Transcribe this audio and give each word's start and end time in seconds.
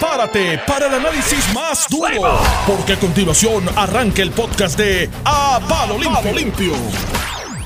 prepárate 0.00 0.58
para 0.66 0.86
el 0.86 0.94
análisis 0.94 1.54
más 1.54 1.86
duro, 1.90 2.38
porque 2.66 2.94
a 2.94 2.98
continuación 2.98 3.64
arranca 3.76 4.22
el 4.22 4.30
podcast 4.30 4.78
de 4.78 5.10
A 5.26 5.60
Palo 5.68 5.98
Limpio. 5.98 6.72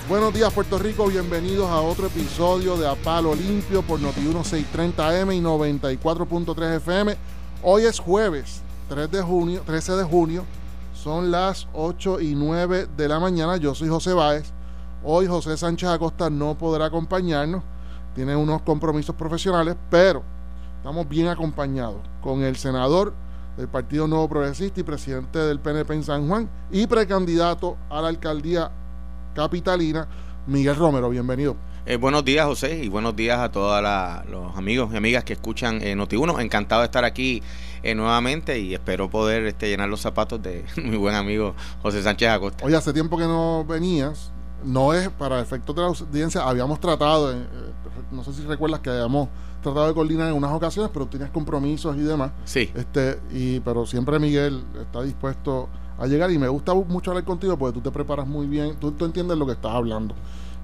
Buenos 0.09 0.35
días 0.35 0.53
Puerto 0.53 0.77
Rico, 0.79 1.07
bienvenidos 1.07 1.71
a 1.71 1.81
otro 1.81 2.09
episodio 2.09 2.77
de 2.77 2.89
A 2.89 2.97
Palo 2.97 3.37
Limpio 3.37 3.83
por 3.83 4.01
Noti 4.01 4.21
1630M 4.21 5.37
y 5.37 5.41
94.3 5.41 6.77
FM. 6.79 7.17
Hoy 7.63 7.85
es 7.85 8.01
jueves 8.01 8.63
3 8.89 9.13
de 9.13 9.23
junio, 9.23 9.63
13 9.65 9.93
de 9.93 10.03
junio, 10.03 10.45
son 10.93 11.31
las 11.31 11.69
8 11.73 12.21
y 12.21 12.35
9 12.35 12.89
de 12.97 13.09
la 13.09 13.21
mañana. 13.21 13.59
Yo 13.59 13.77
soy 13.77 13.89
José 13.89 14.13
Báez. 14.13 14.53
Hoy 15.05 15.29
José 15.29 15.57
Sánchez 15.57 15.89
Acosta 15.89 16.31
no 16.31 16.57
podrá 16.57 16.87
acompañarnos, 16.87 17.63
tiene 18.13 18.35
unos 18.35 18.63
compromisos 18.63 19.15
profesionales, 19.15 19.77
pero 19.89 20.34
estamos 20.85 21.09
bien 21.09 21.29
acompañados 21.29 21.97
con 22.21 22.43
el 22.43 22.57
senador 22.57 23.15
del 23.57 23.69
Partido 23.69 24.07
Nuevo 24.07 24.29
Progresista 24.29 24.81
y 24.81 24.83
presidente 24.83 25.39
del 25.39 25.59
PNP 25.59 25.95
en 25.95 26.05
San 26.05 26.29
Juan 26.29 26.51
y 26.71 26.87
precandidato 26.87 27.79
a 27.89 28.03
la 28.03 28.09
alcaldía 28.09 28.71
capitalina, 29.35 30.07
Miguel 30.47 30.77
Romero. 30.77 31.09
Bienvenido. 31.09 31.57
Eh, 31.87 31.97
buenos 31.97 32.23
días, 32.23 32.45
José, 32.45 32.85
y 32.85 32.91
buenos 32.91 33.17
días 33.17 33.39
a 33.39 33.51
todos 33.51 33.83
los 34.29 34.55
amigos 34.59 34.91
y 34.93 34.99
amigas 34.99 35.25
que 35.25 35.33
escuchan 35.33 35.81
eh, 35.81 35.97
Noti1. 35.97 36.43
Encantado 36.43 36.83
de 36.83 36.85
estar 36.85 37.07
aquí 37.07 37.43
eh, 37.83 37.95
nuevamente 37.95 38.59
y 38.59 38.75
espero 38.75 39.09
poder 39.09 39.47
este, 39.47 39.71
llenar 39.71 39.89
los 39.89 40.03
zapatos 40.03 40.43
de 40.43 40.67
mi 40.77 40.99
buen 40.99 41.15
amigo 41.15 41.55
José 41.81 42.03
Sánchez 42.03 42.29
Acosta. 42.29 42.63
Oye, 42.67 42.77
hace 42.77 42.93
tiempo 42.93 43.17
que 43.17 43.25
no 43.25 43.65
venías. 43.65 44.33
No 44.63 44.93
es 44.93 45.09
para 45.09 45.41
efectos 45.41 45.75
de 45.75 45.81
la 45.81 45.89
audiencia, 45.89 46.43
habíamos 46.43 46.79
tratado, 46.79 47.33
eh, 47.33 47.47
no 48.11 48.23
sé 48.23 48.35
si 48.35 48.43
recuerdas 48.43 48.81
que 48.81 48.91
habíamos 48.91 49.29
tratado 49.65 49.89
de 49.89 49.95
coordinar 49.95 50.29
en 50.29 50.37
unas 50.37 50.53
ocasiones, 50.53 50.91
pero 50.95 51.07
tienes 51.07 51.31
compromisos 51.31 51.97
y 51.97 52.01
demás. 52.01 52.31
Sí. 52.45 52.71
Este, 52.75 53.19
y, 53.33 53.59
pero 53.61 53.85
siempre 53.87 54.19
Miguel 54.21 54.63
está 54.81 55.03
dispuesto 55.03 55.69
a 55.99 56.07
llegar 56.07 56.31
y 56.31 56.39
me 56.39 56.49
gusta 56.49 56.75
mucho 56.75 57.11
hablar 57.11 57.25
contigo 57.25 57.57
porque 57.57 57.75
tú 57.75 57.81
te 57.81 57.91
preparas 57.91 58.27
muy 58.27 58.47
bien, 58.47 58.77
tú, 58.77 58.93
tú 58.93 59.05
entiendes 59.05 59.37
lo 59.37 59.47
que 59.47 59.53
estás 59.53 59.73
hablando. 59.73 60.15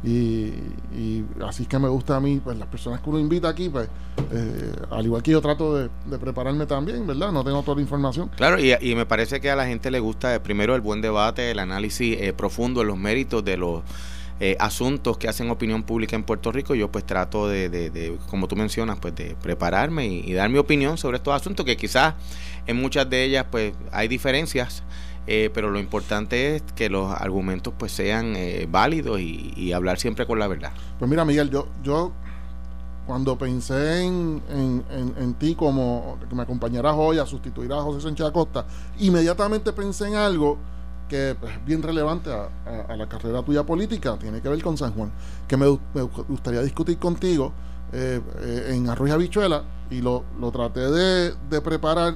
Y, 0.03 0.53
y, 0.97 1.27
así 1.47 1.65
es 1.65 1.69
que 1.69 1.79
me 1.79 1.89
gusta 1.89 2.17
a 2.17 2.21
mí, 2.21 2.41
pues 2.43 2.57
las 2.57 2.69
personas 2.69 3.01
que 3.01 3.11
uno 3.11 3.19
invita 3.19 3.51
aquí, 3.51 3.69
pues 3.69 3.87
eh, 4.33 4.73
al 4.91 5.05
igual 5.05 5.23
que 5.23 5.31
yo 5.31 5.43
trato 5.43 5.77
de, 5.77 5.91
de, 6.07 6.19
prepararme 6.19 6.65
también, 6.65 7.07
¿verdad? 7.07 7.31
No 7.33 7.45
tengo 7.45 7.63
toda 7.63 7.77
la 7.77 7.83
información. 7.83 8.31
Claro, 8.35 8.59
y, 8.59 8.73
y 8.81 8.95
me 8.95 9.05
parece 9.05 9.43
que 9.43 9.51
a 9.51 9.57
la 9.57 9.67
gente 9.67 9.91
le 9.91 10.01
gusta 10.01 10.35
eh, 10.35 10.41
primero 10.41 10.75
el 10.75 10.81
buen 10.81 11.03
debate, 11.03 11.51
el 11.51 11.59
análisis 11.59 12.17
eh, 12.19 12.33
profundo, 12.33 12.83
los 12.83 12.97
méritos 12.97 13.45
de 13.45 13.59
los 13.59 13.83
eh, 14.43 14.57
asuntos 14.59 15.19
que 15.19 15.29
hacen 15.29 15.51
opinión 15.51 15.83
pública 15.83 16.17
en 16.17 16.25
Puerto 16.25 16.51
Rico, 16.51 16.75
yo 16.75 16.91
pues 16.91 17.05
trato 17.05 17.47
de, 17.47 18.19
como 18.31 18.49
tú 18.49 18.57
mencionas, 18.57 18.99
pues 18.99 19.15
de 19.15 19.37
prepararme 19.43 20.07
y, 20.07 20.31
y, 20.31 20.33
dar 20.33 20.49
mi 20.49 20.57
opinión 20.57 20.97
sobre 20.97 21.19
estos 21.19 21.35
asuntos 21.35 21.67
que 21.67 21.77
quizás 21.77 22.15
en 22.67 22.79
muchas 22.79 23.11
de 23.11 23.23
ellas 23.25 23.45
pues 23.51 23.75
hay 23.93 24.09
diferencias, 24.09 24.83
eh, 25.27 25.51
pero 25.53 25.71
lo 25.71 25.79
importante 25.79 26.57
es 26.57 26.63
que 26.75 26.89
los 26.89 27.13
argumentos 27.13 27.75
pues 27.77 27.93
sean 27.93 28.35
eh, 28.35 28.67
válidos 28.67 29.21
y, 29.21 29.53
y, 29.55 29.73
hablar 29.73 29.99
siempre 29.99 30.27
con 30.27 30.39
la 30.39 30.49
verdad. 30.49 30.73
Pues 30.99 31.11
mira 31.11 31.27
Miguel, 31.27 31.51
yo, 31.51 31.69
yo 31.83 32.13
cuando 33.07 33.37
pensé 33.37 34.05
en, 34.05 34.43
en, 34.49 34.85
en, 34.91 35.15
en 35.19 35.35
ti 35.35 35.55
como 35.55 36.19
que 36.27 36.35
me 36.35 36.43
acompañarás 36.43 36.95
hoy 36.97 37.19
a 37.19 37.27
sustituir 37.27 37.73
a 37.75 37.83
José 37.83 38.01
Sánchez 38.01 38.27
Acosta, 38.27 38.65
inmediatamente 38.99 39.75
pensé 39.75 40.09
en 40.09 40.15
algo 40.15 40.57
que 41.11 41.33
es 41.33 41.65
bien 41.67 41.83
relevante 41.83 42.31
a, 42.33 42.97
la 42.97 43.09
carrera 43.09 43.43
tuya 43.43 43.67
política, 43.67 44.17
tiene 44.17 44.41
que 44.41 44.49
ver 44.49 44.63
con 44.63 44.79
San 44.79 44.93
Juan, 44.93 45.11
que 45.49 45.57
me, 45.57 45.67
gustaría 45.67 46.63
discutir 46.63 46.99
contigo 46.99 47.53
eh, 47.93 48.21
eh, 48.39 48.73
en 48.75 48.89
Arroyo 48.89 49.15
Habichuela 49.15 49.65
y 49.91 50.01
lo, 50.01 50.23
lo 50.39 50.53
traté 50.53 50.89
de, 50.89 51.35
de, 51.51 51.61
preparar 51.61 52.15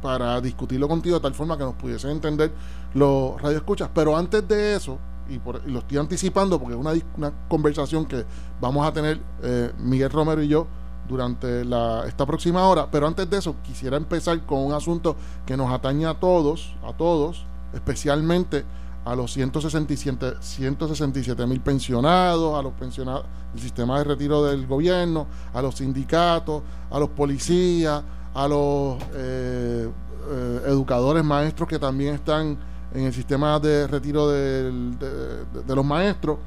para 0.00 0.40
discutirlo 0.40 0.86
contigo 0.86 1.16
de 1.16 1.22
tal 1.22 1.34
forma 1.34 1.58
que 1.58 1.64
nos 1.64 1.74
pudiesen 1.74 2.10
entender 2.10 2.52
los 2.94 3.42
radioescuchas. 3.42 3.90
Pero 3.92 4.16
antes 4.16 4.46
de 4.46 4.76
eso, 4.76 4.96
y, 5.28 5.40
por, 5.40 5.60
y 5.66 5.70
lo 5.72 5.80
estoy 5.80 5.98
anticipando 5.98 6.60
porque 6.60 6.74
es 6.74 6.80
una, 6.80 6.92
una 7.16 7.32
conversación 7.48 8.06
que 8.06 8.24
vamos 8.60 8.86
a 8.86 8.92
tener 8.92 9.20
eh, 9.42 9.72
Miguel 9.80 10.10
Romero 10.10 10.40
y 10.40 10.46
yo 10.46 10.68
durante 11.08 11.64
la, 11.64 12.04
esta 12.06 12.24
próxima 12.24 12.68
hora, 12.68 12.88
pero 12.88 13.08
antes 13.08 13.28
de 13.28 13.38
eso 13.38 13.56
quisiera 13.64 13.96
empezar 13.96 14.46
con 14.46 14.60
un 14.60 14.72
asunto 14.72 15.16
que 15.44 15.56
nos 15.56 15.68
atañe 15.72 16.06
a 16.06 16.14
todos, 16.14 16.76
a 16.84 16.92
todos, 16.92 17.44
especialmente 17.72 18.64
a 19.04 19.14
los 19.14 19.32
167 19.32 20.34
167 20.40 21.46
mil 21.46 21.60
pensionados, 21.60 22.58
a 22.58 22.62
los 22.62 22.72
pensionados 22.74 23.24
del 23.52 23.62
sistema 23.62 23.98
de 23.98 24.04
retiro 24.04 24.44
del 24.44 24.66
gobierno, 24.66 25.26
a 25.54 25.62
los 25.62 25.76
sindicatos, 25.76 26.62
a 26.90 26.98
los 26.98 27.08
policías, 27.10 28.02
a 28.34 28.48
los 28.48 28.96
eh, 29.14 29.88
eh, 30.30 30.60
educadores 30.66 31.24
maestros 31.24 31.68
que 31.68 31.78
también 31.78 32.14
están 32.14 32.58
en 32.92 33.04
el 33.04 33.12
sistema 33.12 33.58
de 33.58 33.86
retiro 33.86 34.28
de, 34.28 34.72
los 35.66 35.84
maestros. 35.84 36.38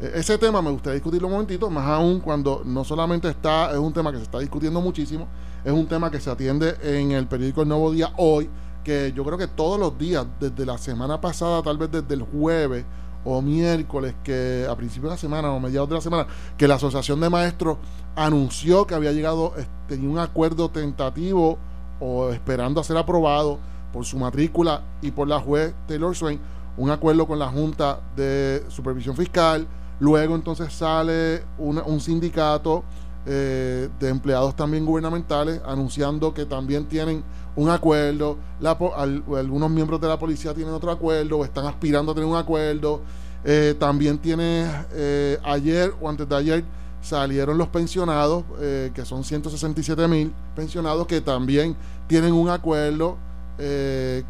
Eh, 0.00 0.12
ese 0.16 0.36
tema 0.36 0.60
me 0.60 0.70
gustaría 0.70 0.94
discutirlo 0.94 1.28
un 1.28 1.34
momentito, 1.34 1.70
más 1.70 1.88
aún 1.88 2.20
cuando 2.20 2.62
no 2.64 2.84
solamente 2.84 3.28
está, 3.28 3.70
es 3.70 3.78
un 3.78 3.92
tema 3.92 4.10
que 4.10 4.18
se 4.18 4.24
está 4.24 4.38
discutiendo 4.38 4.80
muchísimo, 4.80 5.28
es 5.64 5.72
un 5.72 5.86
tema 5.86 6.10
que 6.10 6.20
se 6.20 6.30
atiende 6.30 6.76
en 6.82 7.12
el 7.12 7.26
periódico 7.26 7.62
El 7.62 7.68
Nuevo 7.68 7.90
Día 7.90 8.12
hoy, 8.16 8.50
que 8.84 9.12
yo 9.14 9.24
creo 9.24 9.38
que 9.38 9.46
todos 9.46 9.78
los 9.78 9.96
días, 9.98 10.26
desde 10.40 10.66
la 10.66 10.78
semana 10.78 11.20
pasada, 11.20 11.62
tal 11.62 11.78
vez 11.78 11.90
desde 11.90 12.14
el 12.14 12.22
jueves 12.22 12.84
o 13.24 13.40
miércoles, 13.40 14.14
que 14.24 14.66
a 14.68 14.74
principios 14.74 15.10
de 15.10 15.14
la 15.14 15.18
semana 15.18 15.52
o 15.52 15.60
mediados 15.60 15.88
de 15.88 15.94
la 15.94 16.00
semana, 16.00 16.26
que 16.56 16.66
la 16.66 16.74
Asociación 16.74 17.20
de 17.20 17.30
Maestros 17.30 17.78
anunció 18.16 18.86
que 18.86 18.94
había 18.94 19.12
llegado, 19.12 19.54
tenía 19.86 20.08
un 20.08 20.18
acuerdo 20.18 20.70
tentativo 20.70 21.58
o 22.00 22.30
esperando 22.30 22.80
a 22.80 22.84
ser 22.84 22.96
aprobado 22.96 23.58
por 23.92 24.04
su 24.04 24.18
matrícula 24.18 24.82
y 25.02 25.10
por 25.12 25.28
la 25.28 25.38
juez 25.38 25.74
Taylor 25.86 26.16
Swain, 26.16 26.40
un 26.76 26.90
acuerdo 26.90 27.26
con 27.26 27.38
la 27.38 27.48
Junta 27.48 28.00
de 28.16 28.64
Supervisión 28.68 29.16
Fiscal. 29.16 29.66
Luego 30.00 30.34
entonces 30.34 30.72
sale 30.72 31.44
una, 31.58 31.82
un 31.82 32.00
sindicato 32.00 32.82
eh, 33.24 33.88
de 34.00 34.08
empleados 34.08 34.56
también 34.56 34.84
gubernamentales 34.84 35.60
anunciando 35.64 36.34
que 36.34 36.44
también 36.44 36.86
tienen 36.86 37.22
un 37.54 37.68
acuerdo, 37.68 38.38
la, 38.60 38.72
al, 38.96 39.22
algunos 39.36 39.70
miembros 39.70 40.00
de 40.00 40.08
la 40.08 40.18
policía 40.18 40.54
tienen 40.54 40.72
otro 40.72 40.90
acuerdo 40.90 41.38
o 41.38 41.44
están 41.44 41.66
aspirando 41.66 42.12
a 42.12 42.14
tener 42.14 42.28
un 42.28 42.36
acuerdo. 42.36 43.02
Eh, 43.44 43.74
también 43.78 44.18
tiene 44.18 44.70
eh, 44.92 45.38
ayer 45.42 45.92
o 46.00 46.08
antes 46.08 46.28
de 46.28 46.36
ayer 46.36 46.64
salieron 47.00 47.58
los 47.58 47.68
pensionados, 47.68 48.44
eh, 48.60 48.92
que 48.94 49.04
son 49.04 49.24
167 49.24 50.06
mil 50.06 50.32
pensionados 50.54 51.06
que 51.08 51.20
también 51.20 51.76
tienen 52.06 52.32
un 52.32 52.48
acuerdo 52.48 53.18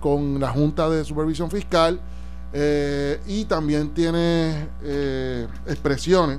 con 0.00 0.38
la 0.38 0.50
Junta 0.50 0.90
de 0.90 1.04
Supervisión 1.04 1.50
Fiscal 1.50 1.98
y 3.26 3.44
también 3.46 3.94
tiene 3.94 4.68
expresiones 5.66 6.38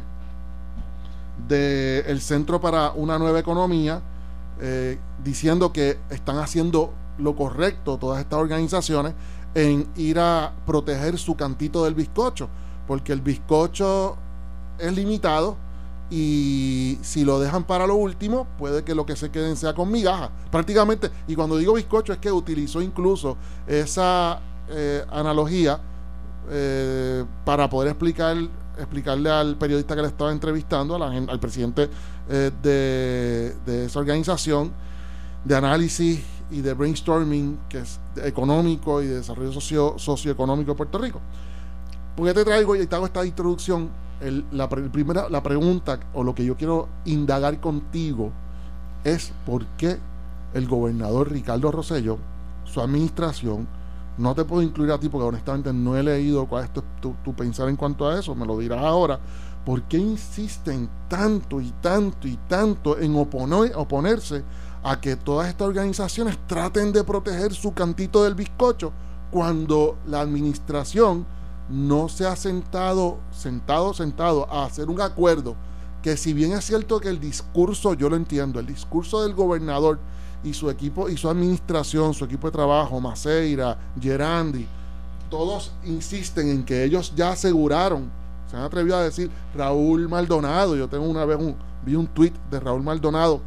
del 1.47 2.21
Centro 2.21 2.61
para 2.61 2.91
una 2.91 3.17
Nueva 3.17 3.39
Economía, 3.39 4.00
eh, 4.62 5.00
diciendo 5.24 5.74
que 5.74 6.00
están 6.09 6.38
haciendo 6.38 6.94
lo 7.18 7.36
correcto 7.36 7.97
todas 7.97 8.19
estas 8.19 8.40
organizaciones 8.40 9.14
en 9.56 9.88
ir 9.96 10.19
a 10.19 10.53
proteger 10.66 11.18
su 11.18 11.36
cantito 11.36 11.84
del 11.84 11.94
bizcocho, 11.94 12.50
porque 12.88 13.13
el 13.13 13.22
bizcocho 13.22 14.18
es 14.80 14.94
limitado 14.94 15.58
y 16.09 17.00
si 17.02 17.24
lo 17.24 17.40
dejan 17.40 17.63
para 17.63 17.88
lo 17.88 17.96
último, 17.96 18.47
puede 18.58 18.84
que 18.84 18.94
lo 18.94 19.06
que 19.06 19.16
se 19.16 19.31
queden 19.31 19.56
sea 19.56 19.74
con 19.74 19.92
migajas, 19.92 20.30
prácticamente. 20.52 21.09
Y 21.28 21.36
cuando 21.36 21.58
digo 21.58 21.74
bizcocho 21.74 22.13
es 22.13 22.19
que 22.19 22.31
utilizó 22.31 22.81
incluso 22.81 23.38
esa 23.68 24.40
eh, 24.69 25.03
analogía 25.12 25.80
eh, 26.50 27.25
para 27.46 27.69
poder 27.69 27.90
explicar 27.90 28.38
explicarle 28.78 29.29
al 29.29 29.56
periodista 29.56 29.95
que 29.95 30.01
le 30.01 30.07
estaba 30.07 30.31
entrevistando, 30.31 30.95
al 30.95 31.39
presidente 31.39 31.89
eh, 32.29 32.51
de, 32.61 33.85
esa 33.85 34.00
organización 34.00 34.72
de 35.44 35.56
análisis 35.56 36.23
y 36.51 36.61
de 36.61 36.74
brainstorming 36.74 37.59
que 37.69 37.80
es 37.80 38.00
económico 38.24 39.01
y 39.01 39.07
de 39.07 39.15
desarrollo 39.15 39.51
socio, 39.51 39.95
socioeconómico 39.98 40.71
de 40.71 40.77
Puerto 40.77 40.98
Rico. 40.98 41.19
¿Por 42.15 42.27
qué 42.27 42.33
te 42.33 42.45
traigo 42.45 42.75
y 42.75 42.86
te 42.86 42.95
hago 42.95 43.06
esta 43.06 43.25
introducción? 43.25 43.89
La, 44.51 44.69
primera, 44.69 45.27
la 45.30 45.44
pregunta 45.44 46.00
o 46.13 46.24
lo 46.24 46.33
que 46.33 46.45
yo 46.45 46.56
quiero 46.56 46.88
indagar 47.03 47.59
contigo 47.59 48.31
es 49.03 49.33
por 49.45 49.65
qué 49.77 49.98
el 50.53 50.68
gobernador 50.68 51.31
Ricardo 51.31 51.71
Rosello, 51.71 52.19
su 52.63 52.80
administración, 52.80 53.68
no 54.18 54.36
te 54.36 54.45
puedo 54.45 54.62
incluir 54.62 54.92
a 54.92 55.00
ti 55.00 55.10
porque 55.10 55.27
honestamente 55.27 55.74
no 55.74 55.98
he 55.98 56.04
leído 56.04 56.45
cuál 56.45 56.65
es 56.65 56.71
tu, 57.01 57.33
pensar 57.36 57.69
en 57.69 57.75
cuanto 57.75 58.07
a 58.07 58.19
eso, 58.19 58.36
me 58.36 58.45
lo 58.45 58.57
dirás 58.57 58.83
ahora. 58.83 59.19
¿Por 59.65 59.83
qué 59.83 59.98
insisten 59.98 60.89
tanto 61.07 61.62
y 61.62 61.71
tanto 61.81 62.27
y 62.27 62.38
tanto 62.48 63.00
en 63.00 63.15
oponer, 63.15 63.71
oponerse 63.75 64.44
a 64.83 65.00
que 65.00 65.15
todas 65.15 65.48
estas 65.48 65.69
organizaciones 65.69 66.38
traten 66.48 66.92
de 66.92 67.04
proteger 67.04 67.54
su 67.54 67.74
cantito 67.74 68.24
del 68.24 68.36
bizcocho 68.36 68.92
cuando 69.31 69.98
la 70.06 70.19
administración 70.19 71.25
no 71.69 72.10
se 72.10 72.27
ha 72.27 72.36
sentado, 72.36 73.19
sentado, 73.31 73.94
sentado 73.94 74.51
a 74.51 74.65
hacer 74.65 74.89
un 74.89 75.00
acuerdo 75.00 75.56
que 76.04 76.18
si 76.18 76.33
bien 76.33 76.51
es 76.51 76.65
cierto 76.65 77.00
que 77.00 77.07
el 77.07 77.19
discurso, 77.19 77.94
yo 77.94 78.10
lo 78.10 78.18
entiendo, 78.18 78.60
el 78.60 78.68
discurso 78.68 79.24
del 79.24 79.33
gobernador 79.33 80.00
y 80.44 80.54
su 80.54 80.69
equipo 80.69 81.10
y 81.10 81.18
su 81.18 81.30
administración, 81.30 82.13
su 82.13 82.25
equipo 82.25 82.48
de 82.48 82.51
trabajo, 82.51 83.00
Maceira, 83.00 83.78
Gerandi, 84.00 84.68
todos 85.30 85.72
insisten 85.86 86.50
en 86.50 86.63
que 86.63 86.84
ellos 86.84 87.13
ya 87.16 87.31
aseguraron, 87.31 88.12
se 88.50 88.57
han 88.57 88.63
atrevido 88.63 88.98
a 88.98 89.04
decir 89.04 89.31
Raúl 89.56 90.07
Maldonado, 90.07 90.75
yo 90.75 90.88
tengo 90.88 91.06
una 91.06 91.25
vez 91.25 91.38
un, 91.40 91.56
vi 91.86 91.95
un 91.95 92.07
tweet 92.07 92.34
de 92.51 92.60
Raúl 92.60 92.84
Maldonado, 92.84 93.42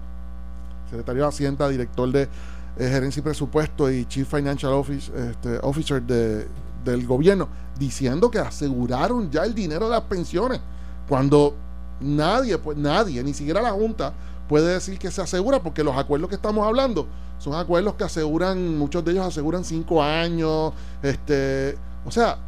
secretario 0.91 1.23
de 1.23 1.29
Hacienda, 1.29 1.69
director 1.69 2.11
de 2.11 2.23
eh, 2.23 2.29
Gerencia 2.77 3.21
y 3.21 3.23
Presupuesto 3.23 3.91
y 3.91 4.05
Chief 4.07 4.29
Financial 4.29 4.73
Office, 4.73 5.13
este, 5.31 5.59
Officer 5.63 6.03
de, 6.03 6.49
del 6.85 7.07
gobierno, 7.07 7.49
diciendo 7.79 8.31
que 8.31 8.39
aseguraron 8.39 9.31
ya 9.31 9.45
el 9.45 9.55
dinero 9.55 9.87
de 9.87 9.93
las 9.93 10.03
pensiones, 10.03 10.61
cuando 11.09 11.55
nadie, 12.01 12.59
pues 12.59 12.77
nadie, 12.77 13.23
ni 13.23 13.35
siquiera 13.35 13.63
la 13.63 13.71
Junta, 13.71 14.13
puede 14.49 14.75
decir 14.75 14.99
que 14.99 15.11
se 15.11 15.23
asegura, 15.23 15.63
porque 15.63 15.83
los 15.83 15.97
acuerdos 15.97 16.29
que 16.29 16.37
estamos 16.37 16.67
hablando 16.67 17.07
son 17.39 17.55
acuerdos 17.55 17.95
que 17.95 18.05
aseguran, 18.05 18.79
muchos 18.79 19.05
de 19.05 19.13
ellos 19.13 19.27
aseguran 19.27 19.65
cinco 19.65 20.03
años, 20.03 20.73
este, 21.03 21.77
o 22.05 22.11
sea, 22.11 22.39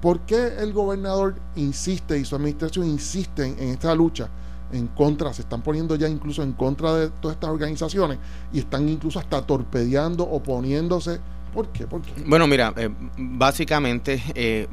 ¿por 0.00 0.20
qué 0.20 0.54
el 0.58 0.72
gobernador 0.72 1.34
insiste 1.56 2.18
y 2.18 2.24
su 2.24 2.36
administración 2.36 2.86
insisten 2.86 3.56
en 3.58 3.68
esta 3.70 3.94
lucha? 3.94 4.28
en 4.72 4.86
contra, 4.88 5.32
se 5.32 5.42
están 5.42 5.62
poniendo 5.62 5.96
ya 5.96 6.08
incluso 6.08 6.42
en 6.42 6.52
contra 6.52 6.94
de 6.94 7.08
todas 7.08 7.36
estas 7.36 7.50
organizaciones 7.50 8.18
y 8.52 8.58
están 8.58 8.88
incluso 8.88 9.18
hasta 9.18 9.40
torpedeando, 9.42 10.24
oponiéndose. 10.24 11.20
¿Por 11.54 11.68
qué? 11.68 11.86
¿Por 11.86 12.02
qué? 12.02 12.22
Bueno, 12.26 12.46
mira, 12.46 12.74
eh, 12.76 12.90
básicamente 13.16 14.22
eh, 14.34 14.68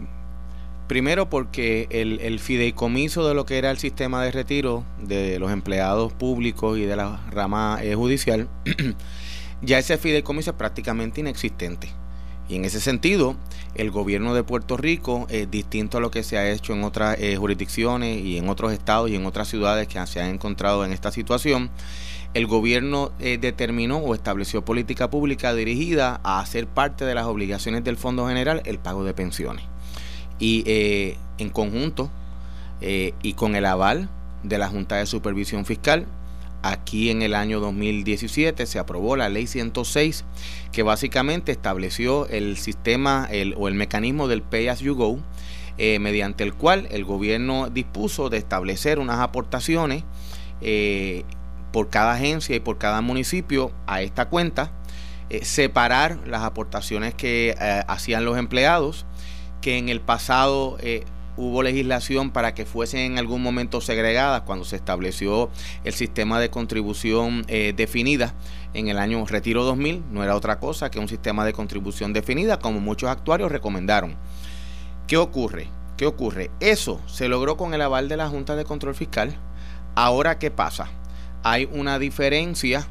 Primero 0.87 1.31
porque 1.31 1.87
el, 1.89 2.39
fideicomiso 2.39 3.27
de 3.27 3.33
lo 3.33 3.47
que 3.47 3.57
era 3.57 3.71
el 3.71 3.79
sistema 3.79 4.23
de 4.23 4.31
retiro 4.31 4.85
de 5.01 5.39
los 5.39 5.51
empleados 5.51 6.13
públicos 6.13 6.77
y 6.77 6.83
de 6.83 6.95
la 6.95 7.25
rama 7.31 7.79
eh, 7.81 7.95
judicial, 7.95 8.47
ya 9.63 9.79
ese 9.79 9.97
fideicomiso 9.97 10.51
es 10.51 10.57
prácticamente 10.57 11.21
inexistente. 11.21 11.89
Y 12.47 12.55
en 12.55 12.65
ese 12.65 12.79
sentido, 12.79 13.35
el 13.73 13.89
gobierno 13.89 14.35
de 14.35 14.43
Puerto 14.43 14.77
Rico, 14.77 15.25
eh, 15.31 15.47
distinto 15.49 15.97
a 15.97 16.01
lo 16.01 16.11
que 16.11 16.21
se 16.21 16.37
ha 16.37 16.51
hecho 16.51 16.73
en 16.73 16.83
otras 16.83 17.17
eh, 17.19 17.35
jurisdicciones 17.35 18.23
y 18.23 18.37
en 18.37 18.47
otros 18.47 18.71
estados 18.71 19.09
y 19.09 19.15
en 19.15 19.25
otras 19.25 19.47
ciudades 19.47 19.87
que 19.87 20.05
se 20.05 20.21
han 20.21 20.29
encontrado 20.29 20.85
en 20.85 20.91
esta 20.91 21.11
situación, 21.11 21.71
el 22.35 22.45
gobierno 22.45 23.13
determinó 23.17 23.99
o 23.99 24.13
estableció 24.13 24.65
política 24.65 25.09
pública 25.09 25.55
dirigida 25.55 26.19
a 26.23 26.41
hacer 26.41 26.67
parte 26.67 27.05
de 27.05 27.15
las 27.15 27.27
obligaciones 27.27 27.85
del 27.85 27.95
Fondo 27.95 28.27
General 28.27 28.61
el 28.65 28.77
pago 28.77 29.05
de 29.05 29.13
pensiones 29.13 29.63
y 30.39 30.63
eh, 30.65 31.17
en 31.37 31.49
conjunto 31.49 32.09
eh, 32.81 33.13
y 33.21 33.33
con 33.33 33.55
el 33.55 33.65
aval 33.65 34.09
de 34.43 34.57
la 34.57 34.67
Junta 34.67 34.97
de 34.97 35.05
Supervisión 35.05 35.65
Fiscal, 35.65 36.05
aquí 36.61 37.09
en 37.09 37.21
el 37.21 37.35
año 37.35 37.59
2017 37.59 38.65
se 38.65 38.79
aprobó 38.79 39.15
la 39.15 39.29
ley 39.29 39.47
106 39.47 40.25
que 40.71 40.83
básicamente 40.83 41.51
estableció 41.51 42.27
el 42.27 42.57
sistema 42.57 43.29
o 43.55 43.67
el 43.67 43.75
mecanismo 43.75 44.27
del 44.27 44.41
Pay 44.41 44.67
As 44.67 44.79
You 44.79 44.95
Go, 44.95 45.19
eh, 45.77 45.99
mediante 45.99 46.43
el 46.43 46.53
cual 46.53 46.87
el 46.91 47.05
gobierno 47.05 47.69
dispuso 47.69 48.29
de 48.29 48.37
establecer 48.37 48.99
unas 48.99 49.19
aportaciones 49.19 50.03
por 51.71 51.89
cada 51.89 52.13
agencia 52.13 52.55
y 52.55 52.59
por 52.59 52.77
cada 52.77 53.01
municipio 53.01 53.71
a 53.85 54.01
esta 54.01 54.29
cuenta, 54.29 54.71
separar 55.41 56.19
las 56.25 56.43
aportaciones 56.43 57.13
que 57.13 57.55
hacían 57.87 58.25
los 58.25 58.37
empleados, 58.37 59.05
que 59.65 59.79
en 59.79 59.89
el 59.89 59.99
pasado 59.99 60.77
eh, 60.79 61.05
hubo 61.37 61.63
legislación 61.63 62.29
para 62.29 62.53
que 62.53 62.67
fuesen 62.67 62.99
en 62.99 63.17
algún 63.17 63.41
momento 63.41 63.81
segregadas 63.81 64.43
cuando 64.43 64.63
se 64.63 64.75
estableció 64.75 65.49
el 65.83 65.93
sistema 65.93 66.39
de 66.39 66.51
contribución 66.51 67.45
eh, 67.47 67.73
definida 67.75 68.35
en 68.75 68.89
el 68.89 68.99
año 68.99 69.25
Retiro 69.25 69.63
2000. 69.63 70.03
No 70.11 70.23
era 70.23 70.35
otra 70.35 70.59
cosa 70.59 70.91
que 70.91 70.99
un 70.99 71.07
sistema 71.07 71.43
de 71.45 71.53
contribución 71.53 72.13
definida, 72.13 72.59
como 72.59 72.79
muchos 72.79 73.09
actuarios 73.09 73.51
recomendaron. 73.51 74.15
¿Qué 75.07 75.17
ocurre? 75.17 75.67
¿Qué 75.97 76.05
ocurre? 76.05 76.51
Eso 76.59 77.01
se 77.07 77.27
logró 77.27 77.57
con 77.57 77.73
el 77.73 77.81
aval 77.81 78.07
de 78.07 78.17
la 78.17 78.29
Junta 78.29 78.55
de 78.55 78.65
Control 78.65 78.93
Fiscal. 78.93 79.35
Ahora, 79.95 80.37
¿qué 80.37 80.51
pasa? 80.51 80.89
Hay 81.41 81.67
una 81.71 81.97
diferencia 81.97 82.87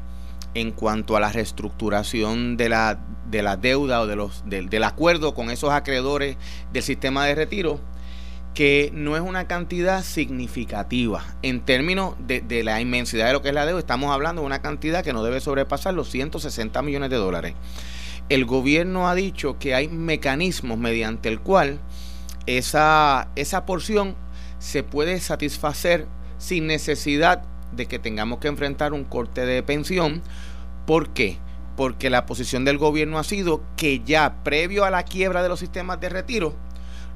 en 0.55 0.71
cuanto 0.71 1.15
a 1.15 1.19
la 1.21 1.31
reestructuración 1.31 2.57
de 2.57 2.67
la, 2.67 2.99
de 3.35 3.43
la 3.43 3.57
deuda 3.57 4.01
o 4.01 4.07
de 4.07 4.15
los, 4.15 4.43
del 4.45 4.83
acuerdo 4.83 5.33
con 5.33 5.49
esos 5.49 5.71
acreedores 5.71 6.37
del 6.71 6.83
sistema 6.83 7.25
de 7.25 7.35
retiro, 7.35 7.81
que 8.53 8.89
no 8.93 9.17
es 9.17 9.21
una 9.21 9.45
cantidad 9.45 10.03
significativa. 10.03 11.21
En 11.41 11.59
términos 11.59 12.15
de, 12.19 12.39
de, 12.39 12.63
la 12.63 12.79
inmensidad 12.79 13.27
de 13.27 13.33
lo 13.33 13.41
que 13.41 13.49
es 13.49 13.53
la 13.53 13.65
deuda, 13.65 13.79
estamos 13.79 14.11
hablando 14.11 14.41
de 14.41 14.45
una 14.45 14.61
cantidad 14.61 15.03
que 15.03 15.11
no 15.11 15.21
debe 15.21 15.41
sobrepasar 15.41 15.93
los 15.93 16.09
160 16.09 16.81
millones 16.81 17.09
de 17.09 17.17
dólares. 17.17 17.55
El 18.29 18.45
gobierno 18.45 19.09
ha 19.09 19.15
dicho 19.15 19.59
que 19.59 19.75
hay 19.75 19.89
mecanismos 19.89 20.77
mediante 20.77 21.27
el 21.27 21.41
cual 21.41 21.79
esa, 22.45 23.27
esa 23.35 23.65
porción 23.65 24.15
se 24.59 24.81
puede 24.83 25.19
satisfacer 25.19 26.07
sin 26.37 26.67
necesidad 26.67 27.43
de 27.73 27.85
que 27.87 27.99
tengamos 27.99 28.39
que 28.39 28.47
enfrentar 28.47 28.93
un 28.93 29.03
corte 29.03 29.45
de 29.45 29.61
pensión. 29.61 30.21
¿Por 30.87 31.09
qué? 31.09 31.37
Porque 31.75 32.09
la 32.09 32.25
posición 32.25 32.65
del 32.65 32.77
gobierno 32.77 33.19
ha 33.19 33.23
sido 33.23 33.61
que 33.75 34.01
ya 34.05 34.43
previo 34.43 34.85
a 34.85 34.89
la 34.89 35.03
quiebra 35.03 35.43
de 35.43 35.49
los 35.49 35.59
sistemas 35.59 35.99
de 35.99 36.09
retiro, 36.09 36.55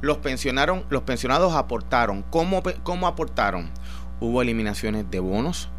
los, 0.01 0.17
pensionaron, 0.17 0.83
los 0.89 1.03
pensionados 1.03 1.53
aportaron. 1.53 2.23
¿Cómo, 2.29 2.61
¿Cómo 2.83 3.07
aportaron? 3.07 3.69
Hubo 4.19 4.41
eliminaciones 4.41 5.09
de 5.09 5.19
bonos, 5.19 5.69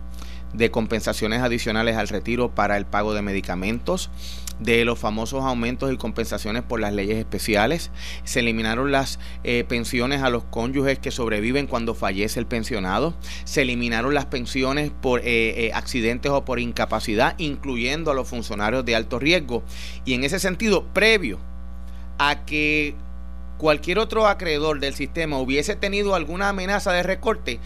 de 0.53 0.71
compensaciones 0.71 1.43
adicionales 1.43 1.97
al 1.97 2.09
retiro 2.09 2.51
para 2.51 2.77
el 2.77 2.87
pago 2.87 3.15
de 3.15 3.23
medicamentos, 3.23 4.11
de 4.61 4.85
los 4.85 4.99
famosos 4.99 5.45
aumentos 5.45 5.93
y 5.93 5.97
compensaciones 5.97 6.63
por 6.63 6.81
las 6.81 6.93
leyes 6.93 7.19
especiales. 7.19 7.91
Se 8.25 8.41
eliminaron 8.41 8.93
las 8.93 9.19
eh, 9.43 9.65
pensiones 9.67 10.23
a 10.23 10.31
los 10.31 10.45
cónyuges 10.45 10.99
que 10.99 11.11
sobreviven 11.11 11.67
cuando 11.67 11.95
fallece 11.95 12.39
el 12.39 12.47
pensionado. 12.47 13.15
Se 13.45 13.63
eliminaron 13.63 14.15
las 14.15 14.27
pensiones 14.27 14.91
por 14.91 15.21
eh, 15.21 15.67
eh, 15.67 15.71
accidentes 15.75 16.31
o 16.31 16.45
por 16.45 16.61
incapacidad, 16.61 17.35
incluyendo 17.39 18.11
a 18.11 18.15
los 18.15 18.29
funcionarios 18.29 18.85
de 18.85 18.95
alto 18.95 19.19
riesgo. 19.19 19.63
Y 20.05 20.15
en 20.15 20.25
ese 20.25 20.39
sentido, 20.39 20.85
previo 20.93 21.39
a 22.19 22.45
que 22.45 22.95
cualquier 23.61 23.99
otro 23.99 24.27
acreedor 24.27 24.81
del 24.81 24.95
sistema 24.95 25.39
hubiese 25.39 25.77
tenido 25.77 26.15
alguna 26.15 26.49
amenaza 26.49 26.93
de 26.93 27.03
recorte, 27.03 27.61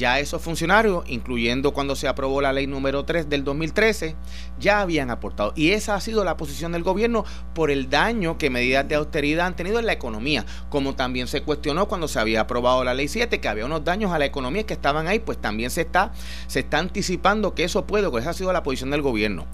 ya 0.00 0.18
esos 0.18 0.40
funcionarios, 0.40 1.04
incluyendo 1.06 1.72
cuando 1.72 1.94
se 1.94 2.08
aprobó 2.08 2.40
la 2.40 2.54
ley 2.54 2.66
número 2.66 3.04
3 3.04 3.28
del 3.28 3.44
2013, 3.44 4.16
ya 4.58 4.80
habían 4.80 5.10
aportado. 5.10 5.52
Y 5.54 5.72
esa 5.72 5.94
ha 5.94 6.00
sido 6.00 6.24
la 6.24 6.38
posición 6.38 6.72
del 6.72 6.82
gobierno 6.82 7.26
por 7.54 7.70
el 7.70 7.90
daño 7.90 8.38
que 8.38 8.48
medidas 8.48 8.88
de 8.88 8.94
austeridad 8.94 9.46
han 9.46 9.56
tenido 9.56 9.78
en 9.78 9.84
la 9.84 9.92
economía, 9.92 10.46
como 10.70 10.96
también 10.96 11.26
se 11.26 11.42
cuestionó 11.42 11.86
cuando 11.86 12.08
se 12.08 12.18
había 12.18 12.40
aprobado 12.40 12.82
la 12.82 12.94
ley 12.94 13.08
7, 13.08 13.40
que 13.40 13.48
había 13.48 13.66
unos 13.66 13.84
daños 13.84 14.10
a 14.10 14.18
la 14.18 14.24
economía 14.24 14.64
que 14.64 14.72
estaban 14.72 15.06
ahí, 15.06 15.18
pues 15.18 15.38
también 15.38 15.70
se 15.70 15.82
está, 15.82 16.12
se 16.46 16.60
está 16.60 16.78
anticipando 16.78 17.54
que 17.54 17.64
eso 17.64 17.86
puede, 17.86 18.08
pues 18.08 18.22
esa 18.22 18.30
ha 18.30 18.34
sido 18.34 18.52
la 18.54 18.62
posición 18.62 18.90
del 18.90 19.02
gobierno. 19.02 19.46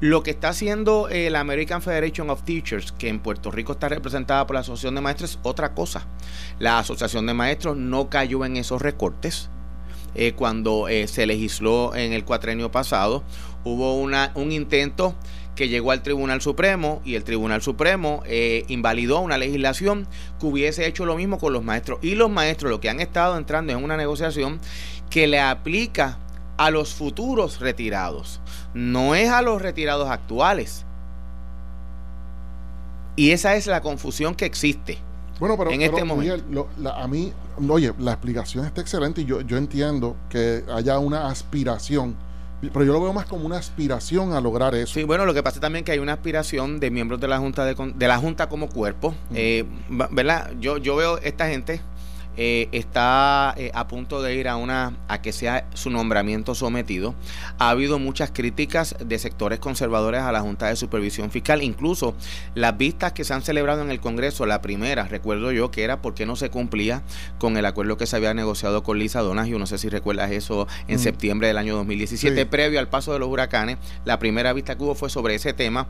Lo 0.00 0.22
que 0.22 0.30
está 0.30 0.48
haciendo 0.48 1.10
eh, 1.10 1.28
la 1.28 1.40
American 1.40 1.82
Federation 1.82 2.30
of 2.30 2.42
Teachers, 2.44 2.92
que 2.92 3.08
en 3.08 3.20
Puerto 3.20 3.50
Rico 3.50 3.72
está 3.72 3.90
representada 3.90 4.46
por 4.46 4.54
la 4.54 4.60
Asociación 4.60 4.94
de 4.94 5.02
Maestros, 5.02 5.32
es 5.32 5.38
otra 5.42 5.74
cosa. 5.74 6.06
La 6.58 6.78
Asociación 6.78 7.26
de 7.26 7.34
Maestros 7.34 7.76
no 7.76 8.08
cayó 8.08 8.46
en 8.46 8.56
esos 8.56 8.80
recortes 8.80 9.50
eh, 10.14 10.32
cuando 10.32 10.88
eh, 10.88 11.06
se 11.08 11.26
legisló 11.26 11.94
en 11.94 12.12
el 12.12 12.24
cuatrenio 12.24 12.70
pasado. 12.70 13.22
Hubo 13.64 13.98
una, 13.98 14.32
un 14.34 14.52
intento 14.52 15.14
que 15.54 15.68
llegó 15.68 15.90
al 15.90 16.02
Tribunal 16.02 16.40
Supremo 16.40 17.02
y 17.04 17.16
el 17.16 17.24
Tribunal 17.24 17.60
Supremo 17.60 18.22
eh, 18.24 18.64
invalidó 18.68 19.20
una 19.20 19.36
legislación 19.36 20.08
que 20.38 20.46
hubiese 20.46 20.86
hecho 20.86 21.04
lo 21.04 21.16
mismo 21.16 21.38
con 21.38 21.52
los 21.52 21.62
maestros. 21.62 21.98
Y 22.02 22.14
los 22.14 22.30
maestros 22.30 22.70
lo 22.70 22.80
que 22.80 22.88
han 22.88 23.00
estado 23.00 23.36
entrando 23.36 23.72
en 23.72 23.84
una 23.84 23.96
negociación 23.96 24.60
que 25.10 25.26
le 25.26 25.40
aplica 25.40 26.18
a 26.56 26.70
los 26.70 26.94
futuros 26.94 27.60
retirados, 27.60 28.40
no 28.74 29.14
es 29.14 29.30
a 29.30 29.42
los 29.42 29.60
retirados 29.60 30.08
actuales. 30.10 30.84
Y 33.16 33.32
esa 33.32 33.54
es 33.56 33.66
la 33.66 33.82
confusión 33.82 34.34
que 34.34 34.46
existe. 34.46 34.98
Bueno, 35.38 35.56
pero, 35.56 35.70
en 35.70 35.82
este 35.82 36.04
momento. 36.04 36.68
a 36.94 37.08
mí, 37.08 37.32
oye, 37.68 37.92
la 37.98 38.12
explicación 38.12 38.64
está 38.64 38.80
excelente 38.80 39.22
y 39.22 39.24
yo, 39.24 39.40
yo 39.42 39.56
entiendo 39.56 40.16
que 40.28 40.64
haya 40.72 40.98
una 40.98 41.28
aspiración. 41.28 42.16
Pero 42.60 42.84
yo 42.84 42.92
lo 42.92 43.00
veo 43.00 43.12
más 43.14 43.24
como 43.24 43.46
una 43.46 43.56
aspiración 43.56 44.34
a 44.34 44.40
lograr 44.40 44.74
eso. 44.74 44.92
Sí, 44.92 45.04
bueno, 45.04 45.24
lo 45.24 45.32
que 45.32 45.42
pasa 45.42 45.60
también 45.60 45.82
que 45.82 45.92
hay 45.92 45.98
una 45.98 46.12
aspiración 46.12 46.78
de 46.78 46.90
miembros 46.90 47.18
de 47.18 47.26
la 47.26 47.38
Junta 47.38 47.64
de, 47.64 47.74
de 47.74 48.08
la 48.08 48.18
Junta 48.18 48.50
como 48.50 48.68
cuerpo. 48.68 49.14
Eh, 49.34 49.64
¿Verdad? 49.88 50.52
Yo, 50.60 50.76
yo 50.76 50.94
veo 50.94 51.16
esta 51.18 51.48
gente 51.48 51.80
eh, 52.36 52.68
está 52.72 53.54
eh, 53.56 53.70
a 53.74 53.88
punto 53.88 54.22
de 54.22 54.34
ir 54.34 54.48
a 54.48 54.56
una 54.56 54.96
a 55.08 55.20
que 55.20 55.32
sea 55.32 55.66
su 55.74 55.90
nombramiento 55.90 56.54
sometido. 56.54 57.14
Ha 57.58 57.70
habido 57.70 57.98
muchas 57.98 58.30
críticas 58.30 58.96
de 59.04 59.18
sectores 59.18 59.58
conservadores 59.58 60.22
a 60.22 60.32
la 60.32 60.40
Junta 60.40 60.68
de 60.68 60.76
Supervisión 60.76 61.30
Fiscal, 61.30 61.62
incluso 61.62 62.14
las 62.54 62.76
vistas 62.78 63.12
que 63.12 63.24
se 63.24 63.34
han 63.34 63.42
celebrado 63.42 63.82
en 63.82 63.90
el 63.90 64.00
Congreso, 64.00 64.46
la 64.46 64.62
primera, 64.62 65.04
recuerdo 65.04 65.52
yo, 65.52 65.70
que 65.70 65.82
era 65.82 66.00
porque 66.00 66.26
no 66.26 66.36
se 66.36 66.50
cumplía 66.50 67.02
con 67.38 67.56
el 67.56 67.66
acuerdo 67.66 67.96
que 67.96 68.06
se 68.06 68.16
había 68.16 68.32
negociado 68.34 68.82
con 68.82 68.98
Lisa 68.98 69.20
Donahue, 69.20 69.58
no 69.58 69.66
sé 69.66 69.78
si 69.78 69.88
recuerdas 69.88 70.30
eso, 70.30 70.66
en 70.88 70.96
mm. 70.96 71.00
septiembre 71.00 71.48
del 71.48 71.58
año 71.58 71.76
2017, 71.76 72.46
previo 72.46 72.80
al 72.80 72.88
paso 72.88 73.12
de 73.12 73.18
los 73.18 73.28
huracanes. 73.28 73.78
La 74.04 74.18
primera 74.18 74.52
vista 74.52 74.76
que 74.76 74.84
hubo 74.84 74.94
fue 74.94 75.10
sobre 75.10 75.34
ese 75.34 75.52
tema. 75.52 75.88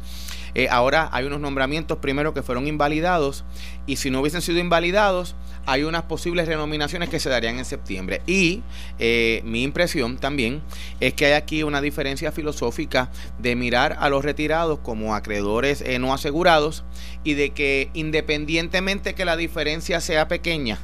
Eh, 0.55 0.69
ahora 0.71 1.09
hay 1.13 1.27
unos 1.27 1.41
nombramientos 1.41 1.99
primero 1.99 2.35
que 2.35 2.43
fueron 2.43 2.67
invalidados 2.67 3.45
y 3.87 3.97
si 3.97 4.11
no 4.11 4.21
hubiesen 4.21 4.43
sido 4.43 4.59
invalidados, 4.59 5.37
hay 5.67 5.85
unas 5.85 6.02
posibles 6.05 6.49
renominaciones 6.49 7.09
que 7.09 7.21
se 7.21 7.29
darían 7.29 7.59
en 7.59 7.64
septiembre. 7.64 8.23
Y 8.26 8.62
eh, 8.99 9.43
mi 9.45 9.62
impresión 9.62 10.19
también 10.19 10.62
es 11.00 11.14
que 11.14 11.26
hay 11.26 11.33
aquí 11.33 11.62
una 11.62 11.81
diferencia 11.81 12.33
filosófica 12.33 13.11
de 13.38 13.57
mirar 13.57 13.97
a 14.00 14.09
los 14.09 14.25
retirados 14.25 14.81
como 14.81 15.14
acreedores 15.14 15.81
eh, 15.83 15.99
no 15.99 16.12
asegurados 16.12 16.85
y 17.25 17.35
de 17.35 17.50
que 17.50 17.90
independientemente 17.95 19.14
que 19.14 19.25
la 19.25 19.37
diferencia 19.37 20.00
sea 20.00 20.29
pequeña, 20.29 20.79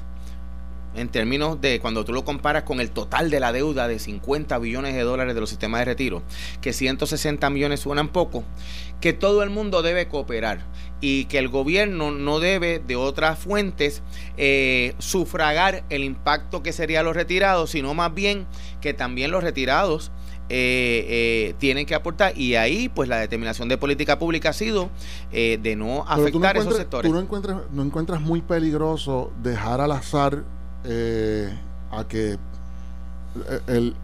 en 0.97 1.09
términos 1.09 1.61
de 1.61 1.79
cuando 1.81 2.05
tú 2.05 2.13
lo 2.13 2.25
comparas 2.25 2.65
con 2.65 2.81
el 2.81 2.91
total 2.91 3.31
de 3.31 3.41
la 3.41 3.53
deuda 3.53 3.89
de 3.89 3.99
50 3.99 4.59
billones 4.59 4.95
de 4.95 5.03
dólares 5.03 5.35
de 5.35 5.41
los 5.41 5.51
sistemas 5.51 5.81
de 5.81 5.85
retiro, 5.85 6.23
que 6.61 6.73
160 6.73 7.49
millones 7.51 7.81
suenan 7.81 8.09
poco, 8.09 8.45
que 9.01 9.13
todo 9.13 9.43
el 9.43 9.51
mundo 9.51 9.83
debe 9.83 10.09
cooperar 10.09 10.65
y 11.01 11.27
que 11.27 11.39
el 11.39 11.49
gobierno 11.49 12.11
no 12.11 12.41
debe 12.41 12.79
de 12.79 12.97
otras 12.97 13.39
fuentes 13.39 14.03
eh, 14.37 14.95
sufragar 14.99 15.85
el 15.91 16.05
impacto 16.05 16.63
que 16.63 16.73
sería 16.73 17.03
los 17.03 17.15
retirados, 17.15 17.71
sino 17.71 17.93
más 17.95 18.15
bien 18.15 18.47
que 18.81 18.95
también 18.95 19.31
los 19.31 19.45
retirados 19.45 20.11
eh, 20.49 21.05
eh, 21.09 21.55
tienen 21.59 21.87
que 21.87 21.95
aportar 21.95 22.39
y 22.39 22.55
ahí 22.55 22.89
pues 22.89 23.09
la 23.09 23.19
determinación 23.19 23.69
de 23.69 23.77
política 23.77 24.19
pública 24.19 24.51
ha 24.51 24.53
sido 24.53 24.91
de 25.31 25.75
no 25.77 26.05
afectar 26.09 26.57
esos 26.57 26.77
sectores. 26.77 27.11
¿Tú 27.11 27.15
no 27.15 27.21
encuentras, 27.21 27.63
no 27.73 27.83
encuentras 27.83 28.21
muy 28.21 28.41
peligroso 28.41 29.33
dejar 29.43 29.81
al 29.81 29.93
azar 29.93 30.45
a 31.91 32.05
que 32.09 32.39
el, 33.67 33.95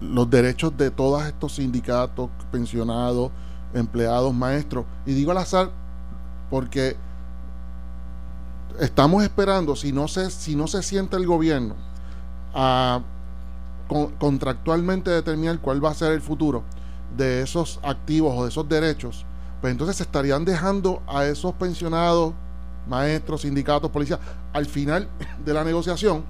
los 0.00 0.30
derechos 0.30 0.76
de 0.76 0.90
todos 0.90 1.24
estos 1.24 1.54
sindicatos 1.54 2.30
pensionados 2.50 3.30
empleados, 3.74 4.34
maestros. 4.34 4.84
Y 5.06 5.12
digo 5.12 5.30
al 5.30 5.38
azar 5.38 5.70
porque 6.50 6.96
estamos 8.80 9.22
esperando, 9.22 9.76
si 9.76 9.92
no 9.92 10.08
se, 10.08 10.30
si 10.30 10.56
no 10.56 10.66
se 10.66 10.82
siente 10.82 11.16
el 11.16 11.26
gobierno 11.26 11.74
a 12.54 13.00
contractualmente 14.18 15.10
determinar 15.10 15.60
cuál 15.60 15.82
va 15.82 15.90
a 15.90 15.94
ser 15.94 16.12
el 16.12 16.20
futuro 16.20 16.62
de 17.16 17.40
esos 17.40 17.80
activos 17.82 18.34
o 18.36 18.42
de 18.42 18.50
esos 18.50 18.68
derechos, 18.68 19.24
pues 19.60 19.70
entonces 19.70 19.96
se 19.96 20.02
estarían 20.02 20.44
dejando 20.44 21.02
a 21.06 21.24
esos 21.24 21.54
pensionados, 21.54 22.34
maestros, 22.88 23.42
sindicatos, 23.42 23.90
policías, 23.90 24.20
al 24.52 24.66
final 24.66 25.08
de 25.44 25.54
la 25.54 25.64
negociación, 25.64 26.24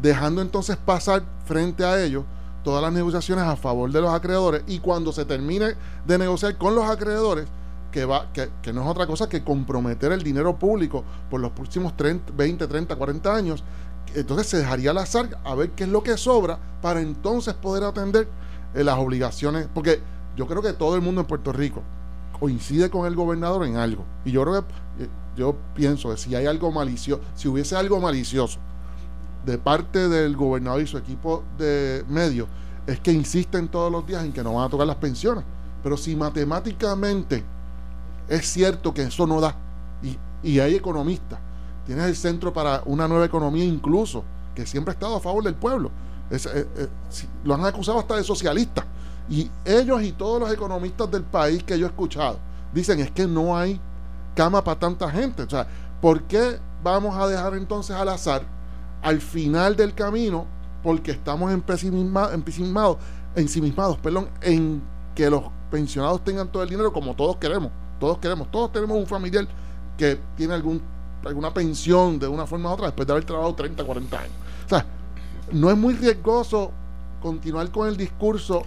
dejando 0.00 0.42
entonces 0.42 0.76
pasar 0.76 1.22
frente 1.44 1.84
a 1.84 2.02
ellos 2.02 2.24
todas 2.62 2.82
las 2.82 2.92
negociaciones 2.92 3.44
a 3.44 3.56
favor 3.56 3.90
de 3.90 4.00
los 4.00 4.12
acreedores 4.12 4.62
y 4.66 4.78
cuando 4.78 5.12
se 5.12 5.24
termine 5.24 5.74
de 6.06 6.18
negociar 6.18 6.56
con 6.56 6.74
los 6.74 6.84
acreedores, 6.84 7.46
que, 7.90 8.04
va, 8.04 8.32
que, 8.32 8.48
que, 8.62 8.72
no 8.72 8.82
es 8.82 8.88
otra 8.88 9.06
cosa 9.06 9.28
que 9.28 9.44
comprometer 9.44 10.12
el 10.12 10.22
dinero 10.22 10.58
público 10.58 11.04
por 11.30 11.40
los 11.40 11.50
próximos 11.50 11.94
30, 11.96 12.32
20, 12.34 12.66
30, 12.66 12.96
40 12.96 13.34
años, 13.34 13.64
entonces 14.14 14.46
se 14.46 14.58
dejaría 14.58 14.90
al 14.90 14.98
azar 14.98 15.38
a 15.44 15.54
ver 15.54 15.70
qué 15.70 15.84
es 15.84 15.90
lo 15.90 16.02
que 16.02 16.16
sobra 16.16 16.58
para 16.80 17.00
entonces 17.00 17.54
poder 17.54 17.84
atender 17.84 18.28
eh, 18.74 18.84
las 18.84 18.98
obligaciones, 18.98 19.68
porque 19.72 20.00
yo 20.36 20.46
creo 20.46 20.62
que 20.62 20.72
todo 20.72 20.94
el 20.96 21.02
mundo 21.02 21.20
en 21.20 21.26
Puerto 21.26 21.52
Rico 21.52 21.82
coincide 22.42 22.90
con 22.90 23.06
el 23.06 23.14
gobernador 23.14 23.64
en 23.64 23.76
algo. 23.76 24.04
Y 24.24 24.32
yo 24.32 24.42
creo 24.42 24.58
eh, 24.98 25.08
yo 25.36 25.54
pienso 25.76 26.10
que 26.10 26.16
si 26.16 26.34
hay 26.34 26.46
algo 26.46 26.72
malicioso, 26.72 27.22
si 27.36 27.46
hubiese 27.46 27.76
algo 27.76 28.00
malicioso 28.00 28.58
de 29.46 29.58
parte 29.58 30.08
del 30.08 30.36
gobernador 30.36 30.82
y 30.82 30.88
su 30.88 30.98
equipo 30.98 31.44
de 31.56 32.04
medios 32.08 32.48
es 32.84 32.98
que 32.98 33.12
insisten 33.12 33.68
todos 33.68 33.92
los 33.92 34.04
días 34.04 34.24
en 34.24 34.32
que 34.32 34.42
no 34.42 34.54
van 34.54 34.66
a 34.66 34.68
tocar 34.68 34.88
las 34.88 34.96
pensiones. 34.96 35.44
Pero 35.84 35.96
si 35.96 36.16
matemáticamente 36.16 37.44
es 38.28 38.44
cierto 38.50 38.92
que 38.92 39.02
eso 39.02 39.24
no 39.24 39.40
da, 39.40 39.54
y, 40.42 40.58
hay 40.58 40.74
economistas, 40.74 41.38
tienes 41.86 42.06
el 42.06 42.16
Centro 42.16 42.52
para 42.52 42.82
una 42.86 43.06
Nueva 43.06 43.24
Economía 43.24 43.64
incluso, 43.64 44.24
que 44.52 44.66
siempre 44.66 44.90
ha 44.90 44.94
estado 44.94 45.14
a 45.14 45.20
favor 45.20 45.44
del 45.44 45.54
pueblo, 45.54 45.92
eh, 46.28 46.38
eh, 46.44 46.88
lo 47.44 47.54
han 47.54 47.64
acusado 47.64 48.00
hasta 48.00 48.16
de 48.16 48.24
socialistas. 48.24 48.84
Y 49.32 49.50
ellos 49.64 50.02
y 50.02 50.12
todos 50.12 50.38
los 50.38 50.52
economistas 50.52 51.10
del 51.10 51.22
país 51.22 51.64
que 51.64 51.78
yo 51.78 51.86
he 51.86 51.88
escuchado 51.88 52.38
dicen 52.74 53.00
es 53.00 53.10
que 53.10 53.26
no 53.26 53.56
hay 53.56 53.80
cama 54.34 54.62
para 54.62 54.78
tanta 54.78 55.10
gente. 55.10 55.44
O 55.44 55.48
sea, 55.48 55.66
¿por 56.02 56.24
qué 56.24 56.58
vamos 56.82 57.16
a 57.16 57.26
dejar 57.26 57.54
entonces 57.54 57.96
al 57.96 58.10
azar 58.10 58.42
al 59.00 59.22
final 59.22 59.74
del 59.74 59.94
camino 59.94 60.44
porque 60.82 61.12
estamos 61.12 61.50
ensimismados, 61.50 62.98
ensimismados 63.34 63.96
perdón, 63.96 64.28
en 64.42 64.82
que 65.14 65.30
los 65.30 65.44
pensionados 65.70 66.22
tengan 66.22 66.48
todo 66.48 66.62
el 66.62 66.68
dinero 66.68 66.92
como 66.92 67.14
todos 67.14 67.36
queremos. 67.36 67.70
Todos 67.98 68.18
queremos, 68.18 68.50
todos 68.50 68.70
tenemos 68.70 68.98
un 68.98 69.06
familiar 69.06 69.48
que 69.96 70.20
tiene 70.36 70.52
algún, 70.52 70.82
alguna 71.24 71.54
pensión 71.54 72.18
de 72.18 72.28
una 72.28 72.46
forma 72.46 72.68
u 72.68 72.74
otra 72.74 72.86
después 72.88 73.06
de 73.06 73.14
haber 73.14 73.24
trabajado 73.24 73.54
30, 73.54 73.82
40 73.82 74.18
años. 74.18 74.32
O 74.66 74.68
sea, 74.68 74.84
no 75.52 75.70
es 75.70 75.76
muy 75.78 75.94
riesgoso 75.94 76.70
continuar 77.22 77.70
con 77.70 77.88
el 77.88 77.96
discurso 77.96 78.62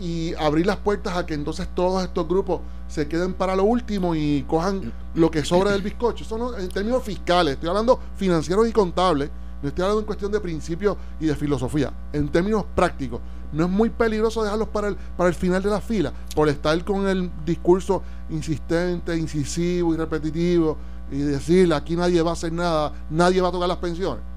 y 0.00 0.34
abrir 0.34 0.66
las 0.66 0.76
puertas 0.76 1.16
a 1.16 1.26
que 1.26 1.34
entonces 1.34 1.68
todos 1.74 2.02
estos 2.02 2.26
grupos 2.28 2.60
se 2.88 3.08
queden 3.08 3.34
para 3.34 3.56
lo 3.56 3.64
último 3.64 4.14
y 4.14 4.44
cojan 4.48 4.92
lo 5.14 5.30
que 5.30 5.44
sobra 5.44 5.72
del 5.72 5.82
bizcocho. 5.82 6.24
Eso 6.24 6.38
no, 6.38 6.56
en 6.56 6.68
términos 6.68 7.02
fiscales, 7.02 7.54
estoy 7.54 7.68
hablando 7.68 7.98
financieros 8.16 8.68
y 8.68 8.72
contables, 8.72 9.30
no 9.62 9.68
estoy 9.68 9.82
hablando 9.82 10.00
en 10.00 10.06
cuestión 10.06 10.32
de 10.32 10.40
principios 10.40 10.96
y 11.20 11.26
de 11.26 11.34
filosofía. 11.34 11.92
En 12.12 12.28
términos 12.28 12.64
prácticos, 12.74 13.20
no 13.52 13.64
es 13.64 13.70
muy 13.70 13.88
peligroso 13.88 14.42
dejarlos 14.42 14.68
para 14.68 14.88
el, 14.88 14.96
para 15.16 15.28
el 15.28 15.34
final 15.34 15.62
de 15.62 15.70
la 15.70 15.80
fila, 15.80 16.12
por 16.34 16.48
estar 16.48 16.84
con 16.84 17.06
el 17.06 17.30
discurso 17.46 18.02
insistente, 18.30 19.16
incisivo 19.16 19.94
y 19.94 19.96
repetitivo 19.96 20.76
y 21.10 21.18
decir 21.18 21.72
aquí 21.72 21.96
nadie 21.96 22.20
va 22.22 22.30
a 22.30 22.32
hacer 22.32 22.52
nada, 22.52 22.92
nadie 23.10 23.40
va 23.40 23.48
a 23.48 23.52
tocar 23.52 23.68
las 23.68 23.78
pensiones. 23.78 24.33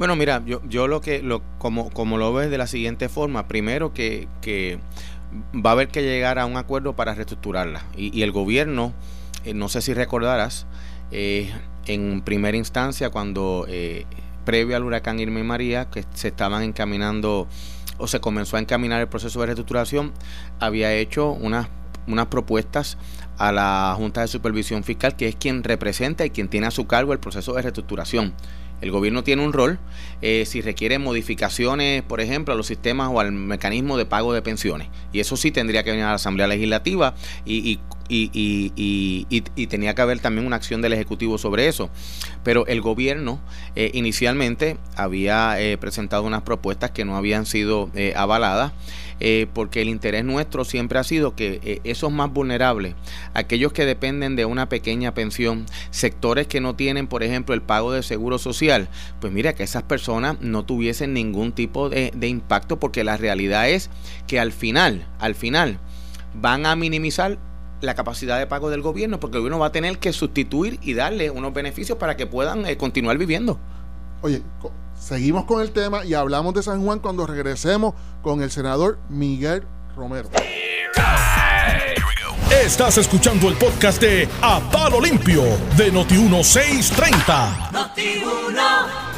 Bueno, 0.00 0.16
mira, 0.16 0.42
yo, 0.46 0.62
yo 0.66 0.88
lo 0.88 1.02
que, 1.02 1.22
lo, 1.22 1.42
como, 1.58 1.90
como 1.90 2.16
lo 2.16 2.32
ves 2.32 2.50
de 2.50 2.56
la 2.56 2.66
siguiente 2.66 3.10
forma, 3.10 3.46
primero 3.48 3.92
que, 3.92 4.28
que 4.40 4.78
va 5.54 5.68
a 5.68 5.72
haber 5.74 5.88
que 5.88 6.02
llegar 6.02 6.38
a 6.38 6.46
un 6.46 6.56
acuerdo 6.56 6.96
para 6.96 7.14
reestructurarla. 7.14 7.82
Y, 7.94 8.22
el 8.22 8.32
gobierno, 8.32 8.94
eh, 9.44 9.52
no 9.52 9.68
sé 9.68 9.82
si 9.82 9.92
recordarás, 9.92 10.66
eh, 11.10 11.52
en 11.84 12.22
primera 12.22 12.56
instancia, 12.56 13.10
cuando 13.10 13.66
eh, 13.68 14.06
previo 14.46 14.74
al 14.74 14.84
huracán 14.84 15.20
Irma 15.20 15.40
y 15.40 15.42
María, 15.42 15.90
que 15.90 16.06
se 16.14 16.28
estaban 16.28 16.62
encaminando 16.62 17.46
o 17.98 18.06
se 18.06 18.20
comenzó 18.20 18.56
a 18.56 18.60
encaminar 18.60 19.02
el 19.02 19.08
proceso 19.08 19.40
de 19.40 19.48
reestructuración, 19.48 20.14
había 20.60 20.94
hecho 20.94 21.30
unas, 21.30 21.68
unas 22.06 22.28
propuestas 22.28 22.96
a 23.36 23.52
la 23.52 23.92
Junta 23.98 24.22
de 24.22 24.28
Supervisión 24.28 24.82
Fiscal, 24.82 25.14
que 25.14 25.28
es 25.28 25.36
quien 25.36 25.62
representa 25.62 26.24
y 26.24 26.30
quien 26.30 26.48
tiene 26.48 26.68
a 26.68 26.70
su 26.70 26.86
cargo 26.86 27.12
el 27.12 27.18
proceso 27.18 27.52
de 27.52 27.60
reestructuración. 27.60 28.32
El 28.80 28.90
gobierno 28.90 29.22
tiene 29.22 29.44
un 29.44 29.52
rol 29.52 29.78
eh, 30.22 30.44
si 30.46 30.60
requiere 30.60 30.98
modificaciones, 30.98 32.02
por 32.02 32.20
ejemplo, 32.20 32.54
a 32.54 32.56
los 32.56 32.66
sistemas 32.66 33.10
o 33.12 33.20
al 33.20 33.32
mecanismo 33.32 33.96
de 33.96 34.06
pago 34.06 34.32
de 34.32 34.42
pensiones. 34.42 34.88
Y 35.12 35.20
eso 35.20 35.36
sí 35.36 35.50
tendría 35.50 35.82
que 35.82 35.90
venir 35.90 36.04
a 36.04 36.08
la 36.08 36.14
Asamblea 36.14 36.46
Legislativa 36.46 37.14
y, 37.44 37.70
y, 37.70 37.80
tenía 39.68 39.94
que 39.94 40.02
haber 40.02 40.20
también 40.20 40.46
una 40.46 40.56
acción 40.56 40.82
del 40.82 40.92
Ejecutivo 40.92 41.38
sobre 41.38 41.68
eso. 41.68 41.90
Pero 42.42 42.66
el 42.66 42.80
gobierno 42.80 43.40
eh, 43.76 43.90
inicialmente 43.94 44.76
había 44.96 45.60
eh, 45.60 45.78
presentado 45.78 46.24
unas 46.24 46.42
propuestas 46.42 46.90
que 46.90 47.04
no 47.04 47.16
habían 47.16 47.46
sido 47.46 47.90
avaladas. 48.14 48.72
Eh, 49.20 49.46
porque 49.52 49.82
el 49.82 49.90
interés 49.90 50.24
nuestro 50.24 50.64
siempre 50.64 50.98
ha 50.98 51.04
sido 51.04 51.36
que 51.36 51.60
eh, 51.62 51.80
esos 51.84 52.10
más 52.10 52.32
vulnerables, 52.32 52.94
aquellos 53.34 53.70
que 53.74 53.84
dependen 53.84 54.34
de 54.34 54.46
una 54.46 54.70
pequeña 54.70 55.12
pensión, 55.12 55.66
sectores 55.90 56.46
que 56.46 56.62
no 56.62 56.74
tienen, 56.74 57.06
por 57.06 57.22
ejemplo, 57.22 57.54
el 57.54 57.60
pago 57.60 57.92
de 57.92 58.02
seguro 58.02 58.38
social, 58.38 58.88
pues 59.20 59.30
mira, 59.30 59.54
que 59.54 59.62
esas 59.62 59.82
personas 59.82 60.40
no 60.40 60.64
tuviesen 60.64 61.12
ningún 61.12 61.52
tipo 61.52 61.90
de 61.90 62.28
impacto, 62.28 62.80
porque 62.80 63.04
la 63.04 63.18
realidad 63.18 63.68
es 63.68 63.90
que 64.26 64.40
al 64.40 64.52
final, 64.52 65.06
al 65.18 65.34
final, 65.34 65.78
van 66.34 66.64
a 66.64 66.74
minimizar 66.74 67.38
la 67.80 67.94
capacidad 67.94 68.38
de 68.38 68.46
pago 68.46 68.70
del 68.70 68.82
gobierno, 68.82 69.20
porque 69.20 69.36
el 69.36 69.42
gobierno 69.42 69.58
va 69.58 69.66
a 69.66 69.72
tener 69.72 69.98
que 69.98 70.12
sustituir 70.12 70.78
y 70.82 70.94
darle 70.94 71.30
unos 71.30 71.52
beneficios 71.52 71.98
para 71.98 72.16
que 72.16 72.26
puedan 72.26 72.66
eh, 72.66 72.76
continuar 72.76 73.18
viviendo. 73.18 73.58
Oye, 74.22 74.42
seguimos 74.98 75.44
con 75.44 75.62
el 75.62 75.70
tema 75.70 76.04
y 76.04 76.14
hablamos 76.14 76.54
de 76.54 76.62
San 76.62 76.84
Juan 76.84 76.98
cuando 76.98 77.26
regresemos 77.26 77.94
con 78.22 78.42
el 78.42 78.50
senador 78.50 78.98
Miguel 79.08 79.64
Romero. 79.96 80.28
Estás 82.50 82.98
escuchando 82.98 83.48
el 83.48 83.54
podcast 83.54 84.02
de 84.02 84.28
A 84.42 84.60
Palo 84.70 85.00
Limpio 85.00 85.42
de 85.76 85.92
Noti1630. 85.92 87.70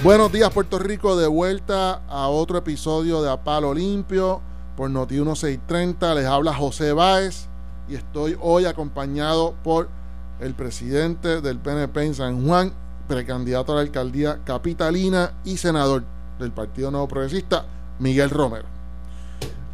Buenos 0.05 0.31
días, 0.31 0.51
Puerto 0.51 0.79
Rico. 0.79 1.17
De 1.17 1.27
vuelta 1.27 2.03
a 2.09 2.29
otro 2.29 2.59
episodio 2.59 3.23
de 3.23 3.31
A 3.31 3.43
Palo 3.43 3.75
Limpio 3.75 4.41
por 4.77 4.91
Noti 4.91 5.15
1630. 5.15 6.15
Les 6.15 6.27
habla 6.27 6.55
José 6.55 6.93
Báez 6.93 7.49
y 7.89 7.95
estoy 7.95 8.37
hoy 8.41 8.65
acompañado 8.65 9.55
por 9.63 9.89
el 10.41 10.55
presidente 10.55 11.41
del 11.41 11.59
PNP 11.59 12.05
en 12.05 12.15
San 12.15 12.47
Juan, 12.47 12.73
precandidato 13.09 13.73
a 13.73 13.77
la 13.77 13.81
alcaldía 13.83 14.41
capitalina 14.45 15.33
y 15.45 15.57
senador 15.57 16.05
del 16.39 16.53
Partido 16.53 16.91
Nuevo 16.91 17.09
Progresista, 17.09 17.67
Miguel 17.99 18.31
Romero. 18.31 18.65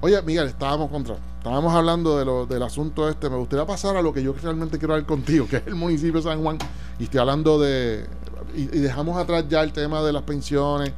Oye, 0.01 0.21
Miguel, 0.23 0.47
estábamos 0.49 0.91
contra, 0.91 1.17
estábamos 1.39 1.75
hablando 1.75 2.19
de 2.19 2.25
lo, 2.25 2.47
del 2.47 2.63
asunto 2.63 3.09
este. 3.09 3.29
Me 3.29 3.37
gustaría 3.37 3.67
pasar 3.67 3.97
a 3.97 4.03
lo 4.03 4.13
que 4.13 4.23
yo 4.23 4.33
realmente 4.33 4.79
quiero 4.79 4.95
hablar 4.95 5.07
contigo, 5.07 5.47
que 5.49 5.57
es 5.57 5.67
el 5.67 5.75
municipio 5.75 6.21
de 6.21 6.23
San 6.23 6.43
Juan. 6.43 6.59
Y 6.99 7.05
estoy 7.05 7.21
hablando 7.21 7.59
de. 7.59 8.07
Y, 8.55 8.67
dejamos 8.67 9.17
atrás 9.17 9.45
ya 9.49 9.63
el 9.63 9.73
tema 9.73 10.03
de 10.03 10.13
las 10.13 10.23
pensiones. 10.23 10.93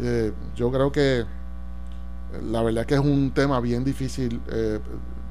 Eh, 0.00 0.32
yo 0.54 0.70
creo 0.70 0.90
que 0.90 1.24
la 2.50 2.62
verdad 2.62 2.82
es 2.82 2.86
que 2.86 2.94
es 2.94 3.00
un 3.00 3.30
tema 3.30 3.60
bien 3.60 3.84
difícil 3.84 4.40
eh, 4.50 4.80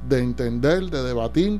de 0.07 0.19
entender, 0.19 0.89
de 0.89 1.03
debatir 1.03 1.59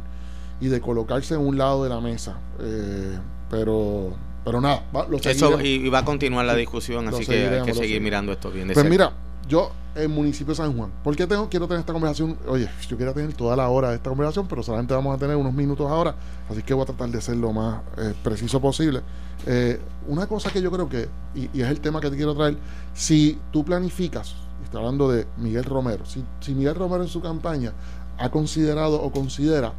y 0.62 0.68
de 0.68 0.82
colocarse 0.82 1.36
en 1.36 1.42
un 1.42 1.58
lado 1.58 1.84
de 1.84 1.90
la 1.90 2.00
mesa. 2.00 2.38
Eh, 2.60 3.18
pero 3.50 4.14
pero 4.46 4.62
nada, 4.62 4.84
lo 5.10 5.18
Eso, 5.18 5.60
y, 5.60 5.90
va 5.90 6.00
a 6.00 6.06
continuar 6.06 6.46
la 6.46 6.56
discusión, 6.56 7.08
así 7.08 7.25
que 7.25 7.48
hay 7.48 7.64
que 7.64 7.74
seguir 7.74 8.00
mirando 8.00 8.32
esto 8.32 8.52
bien 8.52 8.68
de 8.68 8.75
Pues 8.75 8.88
mira, 8.88 9.12
yo 9.50 9.72
en 9.96 10.12
municipio 10.12 10.52
de 10.52 10.58
San 10.58 10.78
Juan, 10.78 10.92
¿por 11.04 11.16
qué 11.16 11.25
tengo, 11.25 11.50
quiero 11.50 11.68
tener 11.68 11.80
esta 11.80 11.94
conversación? 11.94 12.38
Oye, 12.48 12.70
yo 12.88 12.96
quiero 12.96 13.12
tener 13.14 13.34
toda 13.34 13.56
la 13.56 13.68
hora 13.70 13.90
de 13.90 13.96
esta 13.96 14.12
conversación, 14.12 14.48
pero 14.48 14.62
solamente 14.62 14.94
vamos 14.94 15.16
a 15.16 15.18
tener 15.18 15.36
unos 15.36 15.52
minutos 15.52 15.90
ahora, 15.90 16.14
así 16.48 16.62
que 16.62 16.75
voy 16.75 16.84
a 16.84 16.86
tratar 16.86 17.10
de 17.10 17.22
ser 17.22 17.38
lo 17.38 17.54
más 17.54 17.82
eh, 17.98 18.14
preciso 18.24 18.62
posible. 18.62 19.02
Eh, 19.48 19.80
una 20.08 20.28
cosa 20.28 20.52
que 20.52 20.62
yo 20.62 20.70
creo 20.72 20.88
que, 20.88 21.10
y, 21.34 21.60
es 21.60 21.68
el 21.68 21.80
tema 21.80 22.00
que 22.00 22.12
te 22.12 22.16
quiero 22.16 22.36
traer, 22.36 22.56
si 22.94 23.40
tú 23.52 23.66
planificas, 23.66 24.36
estoy 24.64 24.80
hablando 24.80 25.10
de 25.10 25.25
Miguel 25.38 25.64
Romero, 25.64 26.06
si, 26.06 26.24
si 26.40 26.54
Miguel 26.54 26.75
Romero 26.75 27.02
en 27.02 27.10
su 27.10 27.20
campaña 27.20 27.74
ha 28.17 28.29
considerado 28.29 29.01
o 29.01 29.12
considera 29.12 29.74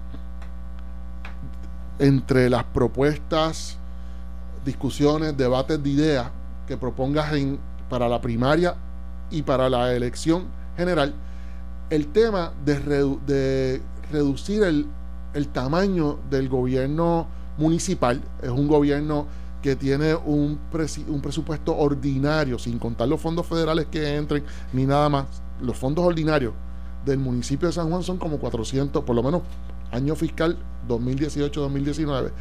entre 1.99 2.51
las 2.51 2.65
propuestas 2.65 3.79
discusiones, 4.65 5.37
debates 5.37 5.83
de 5.83 5.91
ideas 5.91 6.31
que 6.67 6.77
propongas 6.77 7.33
en, 7.35 7.59
para 7.89 8.09
la 8.09 8.21
primaria 8.21 8.75
y 9.31 9.43
para 9.43 9.71
la 9.71 9.95
elección 9.95 10.47
general, 10.77 11.15
el 11.89 12.09
tema 12.09 12.53
de, 12.65 13.81
reducir 14.11 14.63
el, 14.65 14.87
el, 15.35 15.49
tamaño 15.49 16.19
del 16.29 16.49
gobierno 16.49 17.29
municipal, 17.57 18.21
es 18.43 18.51
un 18.51 18.67
gobierno 18.67 19.27
que 19.63 19.77
tiene 19.77 20.15
un, 20.15 20.59
un 21.09 21.21
presupuesto 21.21 21.77
ordinario, 21.77 22.59
sin 22.59 22.79
contar 22.79 23.09
los 23.09 23.21
fondos 23.21 23.47
federales 23.47 23.87
que 23.87 24.17
entren, 24.17 24.45
ni 24.73 24.85
nada 24.85 25.09
más. 25.09 25.27
Los 25.61 25.77
fondos 25.77 26.05
ordinarios 26.05 26.53
del 27.07 27.19
municipio 27.19 27.69
de 27.69 27.73
San 27.73 27.89
Juan 27.89 28.03
son 28.03 28.19
como 28.19 28.39
400, 28.39 29.03
por 29.05 29.17
lo 29.17 29.23
menos 29.23 29.43
año 29.91 30.15
fiscal 30.15 30.59
2018-2019 30.89 32.33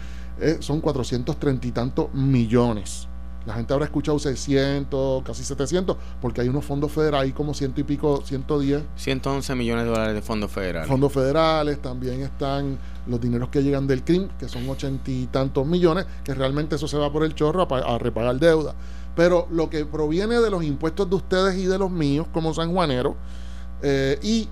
eh, 0.42 0.58
son 0.60 0.82
430 0.82 1.68
y 1.68 1.72
tantos 1.72 2.14
millones. 2.14 3.08
La 3.46 3.54
gente 3.54 3.74
habrá 3.74 3.86
escuchado 3.86 4.18
600, 4.18 5.24
casi 5.24 5.44
700, 5.44 5.96
porque 6.20 6.42
hay 6.42 6.50
unos 6.50 6.66
fondos 6.66 6.92
federales, 6.92 7.32
como 7.34 7.54
ciento 7.54 7.80
y 7.80 7.84
pico, 7.84 8.24
110. 8.26 8.82
111 8.96 9.56
millones 9.56 9.86
de 9.86 9.92
dólares 9.92 10.16
de 10.16 10.22
fondos 10.24 10.52
federales. 10.52 10.90
Fondos 10.90 11.14
federales, 11.14 11.80
también 11.80 12.22
están 12.22 12.80
los 13.06 13.22
dineros 13.22 13.50
que 13.50 13.62
llegan 13.62 13.86
del 13.86 14.04
CRIM, 14.04 14.30
que 14.40 14.50
son 14.50 14.68
80 14.68 15.12
y 15.12 15.28
tantos 15.28 15.68
millones, 15.68 16.08
que 16.24 16.34
realmente 16.34 16.76
eso 16.76 16.88
se 16.88 16.98
va 16.98 17.12
por 17.12 17.24
el 17.24 17.36
chorro 17.36 17.68
a, 17.72 17.98
repagar 18.00 18.40
deuda. 18.40 18.74
Pero 19.16 19.48
lo 19.52 19.70
que 19.70 19.86
proviene 19.86 20.40
de 20.40 20.50
los 20.50 20.64
impuestos 20.64 21.08
de 21.08 21.16
ustedes 21.16 21.56
y 21.60 21.66
de 21.66 21.78
los 21.78 21.92
míos, 21.92 22.26
como 22.34 22.52
sanjuanero, 22.52 23.16
eh, 23.88 24.18
y 24.24 24.50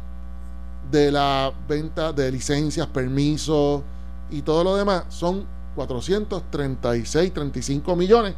de 0.91 1.11
la 1.11 1.51
venta 1.67 2.13
de 2.13 2.31
licencias, 2.31 2.85
permisos 2.85 3.81
y 4.29 4.43
todo 4.43 4.63
lo 4.63 4.75
demás, 4.75 5.05
son 5.09 5.47
436, 5.75 7.33
35 7.33 7.95
millones 7.95 8.35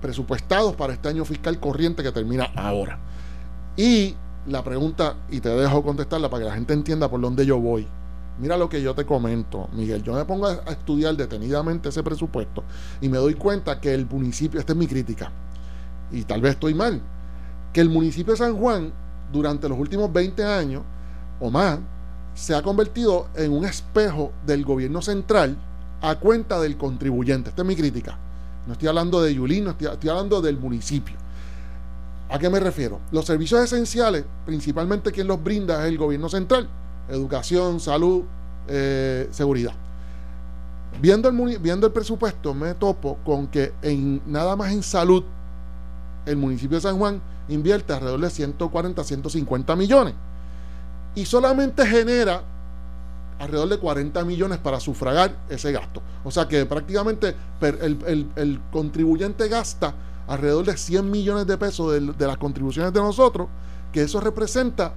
presupuestados 0.00 0.74
para 0.74 0.92
este 0.92 1.08
año 1.08 1.24
fiscal 1.24 1.60
corriente 1.60 2.02
que 2.02 2.10
termina 2.10 2.50
ahora. 2.56 2.98
Y 3.76 4.16
la 4.48 4.64
pregunta, 4.64 5.14
y 5.30 5.38
te 5.38 5.50
dejo 5.50 5.84
contestarla 5.84 6.28
para 6.28 6.42
que 6.42 6.48
la 6.48 6.54
gente 6.56 6.74
entienda 6.74 7.08
por 7.08 7.20
dónde 7.20 7.46
yo 7.46 7.60
voy. 7.60 7.86
Mira 8.40 8.56
lo 8.56 8.68
que 8.68 8.82
yo 8.82 8.96
te 8.96 9.06
comento, 9.06 9.68
Miguel. 9.72 10.02
Yo 10.02 10.14
me 10.14 10.24
pongo 10.24 10.48
a 10.48 10.72
estudiar 10.72 11.16
detenidamente 11.16 11.90
ese 11.90 12.02
presupuesto 12.02 12.64
y 13.00 13.08
me 13.08 13.18
doy 13.18 13.34
cuenta 13.34 13.80
que 13.80 13.94
el 13.94 14.06
municipio, 14.06 14.58
esta 14.58 14.72
es 14.72 14.78
mi 14.80 14.88
crítica, 14.88 15.30
y 16.10 16.24
tal 16.24 16.40
vez 16.40 16.54
estoy 16.54 16.74
mal, 16.74 17.00
que 17.72 17.80
el 17.80 17.88
municipio 17.88 18.32
de 18.32 18.38
San 18.38 18.56
Juan, 18.56 18.92
durante 19.32 19.68
los 19.68 19.78
últimos 19.78 20.12
20 20.12 20.44
años 20.44 20.82
o 21.40 21.50
más, 21.50 21.78
se 22.34 22.54
ha 22.54 22.62
convertido 22.62 23.28
en 23.34 23.52
un 23.52 23.64
espejo 23.64 24.32
del 24.46 24.64
gobierno 24.64 25.02
central 25.02 25.56
a 26.00 26.16
cuenta 26.16 26.60
del 26.60 26.76
contribuyente. 26.76 27.50
Esta 27.50 27.62
es 27.62 27.68
mi 27.68 27.76
crítica. 27.76 28.18
No 28.66 28.74
estoy 28.74 28.88
hablando 28.88 29.20
de 29.20 29.34
Yulín, 29.34 29.64
no 29.64 29.70
estoy, 29.70 30.08
hablando 30.08 30.40
del 30.40 30.58
municipio. 30.58 31.16
¿A 32.30 32.38
qué 32.38 32.48
me 32.48 32.60
refiero? 32.60 33.00
Los 33.10 33.26
servicios 33.26 33.62
esenciales, 33.62 34.24
principalmente 34.46 35.12
quien 35.12 35.26
los 35.26 35.42
brinda 35.42 35.82
es 35.82 35.88
el 35.88 35.98
gobierno 35.98 36.28
central. 36.28 36.68
Educación, 37.08 37.80
salud, 37.80 38.22
eh, 38.68 39.28
seguridad. 39.32 39.74
Viendo 41.00 41.28
el, 41.28 41.58
viendo 41.58 41.86
el 41.86 41.92
presupuesto, 41.92 42.54
me 42.54 42.74
topo 42.74 43.18
con 43.24 43.48
que 43.48 43.72
en 43.82 44.22
nada 44.26 44.56
más 44.56 44.72
en 44.72 44.82
salud, 44.82 45.24
el 46.26 46.36
municipio 46.36 46.76
de 46.76 46.82
San 46.82 46.98
Juan 46.98 47.20
invierte 47.48 47.92
alrededor 47.92 48.20
de 48.20 48.30
140, 48.30 49.04
150 49.04 49.76
millones. 49.76 50.14
Y 51.14 51.24
solamente 51.26 51.86
genera 51.86 52.42
alrededor 53.38 53.68
de 53.68 53.78
40 53.78 54.24
millones 54.24 54.58
para 54.58 54.78
sufragar 54.78 55.36
ese 55.48 55.72
gasto. 55.72 56.02
O 56.24 56.30
sea 56.30 56.46
que 56.46 56.64
prácticamente 56.64 57.34
el, 57.60 58.60
contribuyente 58.70 59.48
gasta 59.48 59.94
alrededor 60.28 60.66
de 60.66 60.76
100 60.76 61.10
millones 61.10 61.46
de 61.46 61.58
pesos 61.58 61.92
de, 61.92 62.26
las 62.26 62.38
contribuciones 62.38 62.92
de 62.92 63.00
nosotros, 63.00 63.48
que 63.92 64.02
eso 64.02 64.20
representa 64.20 64.94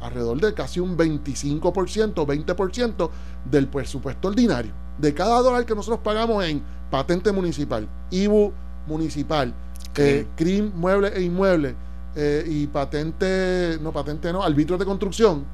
alrededor 0.00 0.40
de 0.40 0.54
casi 0.54 0.78
un 0.80 0.96
25%, 0.96 2.14
20% 2.14 3.10
del 3.50 3.66
presupuesto 3.66 4.28
ordinario. 4.28 4.72
De 4.98 5.12
cada 5.12 5.40
dólar 5.42 5.66
que 5.66 5.74
nosotros 5.74 6.00
pagamos 6.02 6.44
en 6.44 6.62
patente 6.90 7.32
municipal, 7.32 7.88
IBU 8.10 8.52
municipal, 8.86 9.52
eh, 9.98 10.26
CRIM, 10.36 10.72
mueble 10.74 11.08
e 11.08 11.22
inmueble, 11.22 11.74
eh, 12.14 12.44
y 12.46 12.66
patente, 12.66 13.78
no 13.80 13.92
patente 13.92 14.32
no, 14.32 14.42
arbitrio 14.42 14.78
de 14.78 14.84
construcción, 14.84 15.44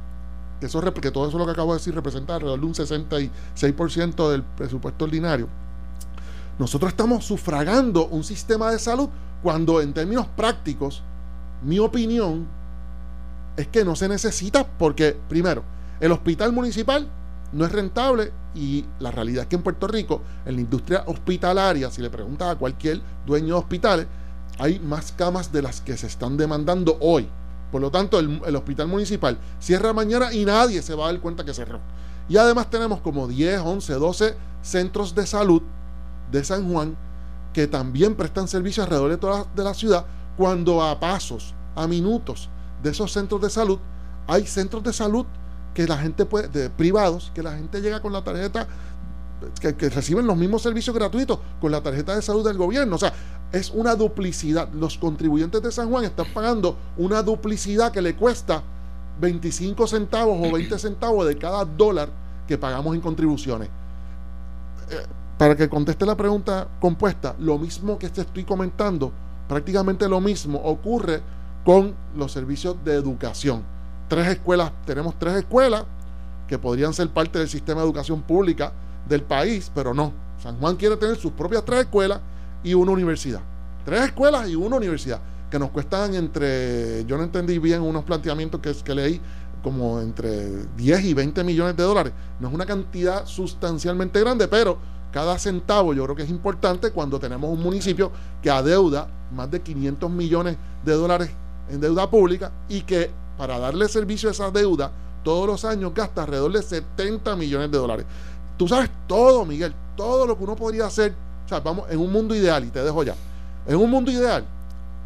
que, 0.61 0.67
eso, 0.67 0.81
que 0.95 1.11
todo 1.11 1.29
eso 1.29 1.39
lo 1.39 1.45
que 1.45 1.53
acabo 1.53 1.73
de 1.73 1.79
decir 1.79 1.95
representa 1.95 2.35
alrededor 2.35 2.61
de 2.61 2.67
un 2.67 2.75
66% 2.75 4.31
del 4.31 4.43
presupuesto 4.43 5.05
ordinario, 5.05 5.49
nosotros 6.59 6.91
estamos 6.91 7.25
sufragando 7.25 8.07
un 8.07 8.23
sistema 8.23 8.71
de 8.71 8.79
salud 8.79 9.09
cuando 9.43 9.81
en 9.81 9.93
términos 9.93 10.27
prácticos, 10.37 11.03
mi 11.63 11.79
opinión 11.79 12.47
es 13.57 13.67
que 13.69 13.85
no 13.85 13.97
se 13.97 14.09
necesita 14.09 14.67
porque, 14.67 15.17
primero, 15.29 15.65
el 16.01 16.13
hospital 16.13 16.53
municipal 16.53 17.09
no 17.53 17.65
es 17.65 17.73
rentable 17.73 18.33
y 18.55 18.85
la 18.99 19.11
realidad 19.11 19.43
es 19.43 19.49
que 19.49 19.57
en 19.57 19.63
Puerto 19.63 19.87
Rico, 19.87 20.23
en 20.45 20.57
la 20.57 20.61
industria 20.61 21.05
hospitalaria, 21.07 21.91
si 21.91 22.03
le 22.03 22.11
preguntas 22.11 22.49
a 22.49 22.57
cualquier 22.57 23.01
dueño 23.27 23.49
de 23.49 23.61
hospitales, 23.61 24.07
hay 24.59 24.79
más 24.79 25.13
camas 25.13 25.53
de 25.53 25.63
las 25.63 25.81
que 25.81 25.97
se 25.97 26.07
están 26.07 26.37
demandando 26.37 26.97
hoy. 27.01 27.29
Por 27.73 27.81
lo 27.81 27.91
tanto, 27.91 28.19
el, 28.21 28.57
hospital 28.57 28.87
municipal 28.87 29.37
cierra 29.59 29.93
mañana 29.93 30.33
y 30.33 30.45
nadie 30.45 30.81
se 30.81 30.95
va 30.95 31.09
a 31.09 31.13
dar 31.13 31.21
cuenta 31.21 31.45
que 31.45 31.53
cerró. 31.53 31.81
Y 32.29 32.37
además 32.37 32.71
tenemos 32.71 33.01
como 33.01 33.27
10, 33.27 33.61
11, 33.61 33.95
12 33.95 34.37
centros 34.63 35.15
de 35.15 35.27
salud 35.27 35.63
de 36.31 36.45
San 36.45 36.71
Juan 36.71 36.97
que 37.53 37.67
también 37.67 38.15
prestan 38.15 38.49
servicio 38.49 38.83
alrededor 38.83 39.11
de 39.11 39.17
toda 39.17 39.47
de 39.55 39.63
la 39.63 39.75
ciudad 39.75 40.07
cuando 40.37 40.83
a 40.83 40.99
pasos, 40.99 41.55
a 41.77 41.87
minutos 41.87 42.49
de 42.83 42.91
esos 42.91 43.13
centros 43.13 43.41
de 43.41 43.51
salud 43.51 43.79
hay 44.27 44.47
centros 44.47 44.83
de 44.83 44.93
salud 44.93 45.27
que 45.75 45.87
la 45.87 45.99
gente 45.99 46.25
puede, 46.25 46.49
de 46.49 46.71
privados, 46.71 47.31
que 47.35 47.43
la 47.43 47.57
gente 47.57 47.81
llega 47.81 48.01
con 48.01 48.13
la 48.13 48.23
tarjeta 48.23 48.67
que, 49.61 49.91
reciben 49.91 50.27
los 50.27 50.37
mismos 50.37 50.63
servicios 50.63 50.95
gratuitos 50.95 51.39
con 51.61 51.71
la 51.71 51.83
tarjeta 51.83 52.15
de 52.15 52.23
salud 52.23 52.45
del 52.45 52.57
gobierno. 52.57 52.97
O 52.97 52.99
sea, 52.99 53.13
es 53.55 53.71
una 53.71 53.95
duplicidad. 53.95 54.69
Los 54.73 54.99
contribuyentes 54.99 55.63
de 55.63 55.71
San 55.71 55.89
Juan 55.89 56.05
están 56.05 56.27
pagando 56.35 56.77
una 56.97 57.23
duplicidad 57.23 57.93
que 57.93 58.03
le 58.03 58.17
cuesta 58.17 58.63
25 59.21 59.87
centavos 59.87 60.37
o 60.41 60.53
20 60.53 60.77
centavos 60.77 61.27
de 61.29 61.39
cada 61.39 61.65
dólar 61.65 62.09
que 62.49 62.59
pagamos 62.59 62.95
en 62.97 63.01
contribuciones. 63.01 63.69
Eh, 64.91 65.07
para 65.39 65.57
que 65.57 65.69
conteste 65.69 66.05
la 66.05 66.17
pregunta 66.17 66.67
compuesta, 66.81 67.37
lo 67.39 67.57
mismo 67.57 67.97
que 67.97 68.09
te 68.09 68.23
estoy 68.23 68.45
comentando, 68.45 69.13
prácticamente 69.49 70.09
lo 70.09 70.21
mismo 70.21 70.61
ocurre 70.65 71.23
con 71.65 71.95
los 72.17 72.33
servicios 72.33 72.77
de 72.85 72.95
educación. 72.95 73.63
Tres 74.09 74.27
escuelas, 74.29 74.73
tenemos 74.85 75.15
tres 75.19 75.37
escuelas 75.37 75.85
que 76.49 76.59
podrían 76.59 76.93
ser 76.93 77.09
parte 77.09 77.39
del 77.39 77.49
sistema 77.49 77.81
de 77.81 77.87
educación 77.87 78.21
pública 78.23 78.73
del 79.09 79.23
país, 79.23 79.71
pero 79.73 79.95
no. 79.95 80.13
San 80.43 80.59
Juan 80.59 80.75
quiere 80.75 80.97
tener 80.97 81.17
sus 81.17 81.33
propias 81.33 81.65
tres 81.65 81.81
escuelas 81.81 82.21
y 82.65 82.75
una 82.75 82.93
universidad. 82.93 83.41
Tres 83.85 84.07
escuelas 84.07 84.49
y 84.49 84.57
una 84.57 84.77
universidad, 84.77 85.21
que 85.51 85.59
nos 85.59 85.71
cuestan 85.71 86.15
entre, 86.15 87.05
yo 87.05 87.17
no 87.17 87.23
entendí 87.23 87.59
bien 87.59 87.83
unos 87.83 88.03
planteamientos 88.03 88.61
que, 88.61 88.75
que 88.83 88.95
leí, 88.95 89.21
como 89.63 90.01
entre 90.01 90.67
10 90.77 91.05
y 91.05 91.15
20 91.15 91.45
millones 91.45 91.77
de 91.77 91.83
dólares. 91.85 92.13
No 92.41 92.49
es 92.49 92.55
una 92.55 92.67
cantidad 92.67 93.25
sustancialmente 93.25 94.21
grande, 94.21 94.49
pero 94.49 94.79
cada 95.11 95.39
centavo 95.39 95.95
yo 95.95 96.03
creo 96.05 96.17
que 96.17 96.25
es 96.25 96.31
importante 96.31 96.91
cuando 96.91 97.21
tenemos 97.21 97.51
un 97.51 97.63
municipio 97.63 98.11
que 98.43 98.51
adeuda 98.51 99.09
más 99.33 99.51
de 99.51 99.63
500 99.63 100.11
millones 100.11 100.57
de 100.85 100.93
dólares 100.93 101.31
en 101.71 101.81
deuda 101.81 102.11
pública 102.11 102.53
y 102.69 102.83
que 102.83 103.11
para 103.39 103.59
darle 103.59 103.89
servicio 103.89 104.29
a 104.29 104.33
esa 104.33 104.51
deuda 104.51 104.91
todos 105.23 105.47
los 105.47 105.65
años 105.65 105.93
gasta 105.95 106.23
alrededor 106.23 106.53
de 106.53 106.63
70 106.63 107.37
millones 107.37 107.71
de 107.71 107.79
dólares. 107.79 108.07
Tú 108.57 108.69
sabes 108.69 108.91
todo, 109.07 109.45
Miguel, 109.45 109.75
todo 109.97 110.27
lo 110.27 110.37
que 110.37 110.45
uno 110.45 110.57
podría 110.57 110.87
hacer. 110.87 111.15
O 111.45 111.49
sea, 111.49 111.61
vamos, 111.61 111.91
en 111.91 111.99
un 111.99 112.11
mundo 112.11 112.35
ideal, 112.35 112.65
y 112.65 112.69
te 112.69 112.83
dejo 112.83 113.03
ya. 113.03 113.15
En 113.67 113.77
un 113.77 113.91
mundo 113.91 114.11
ideal, 114.11 114.45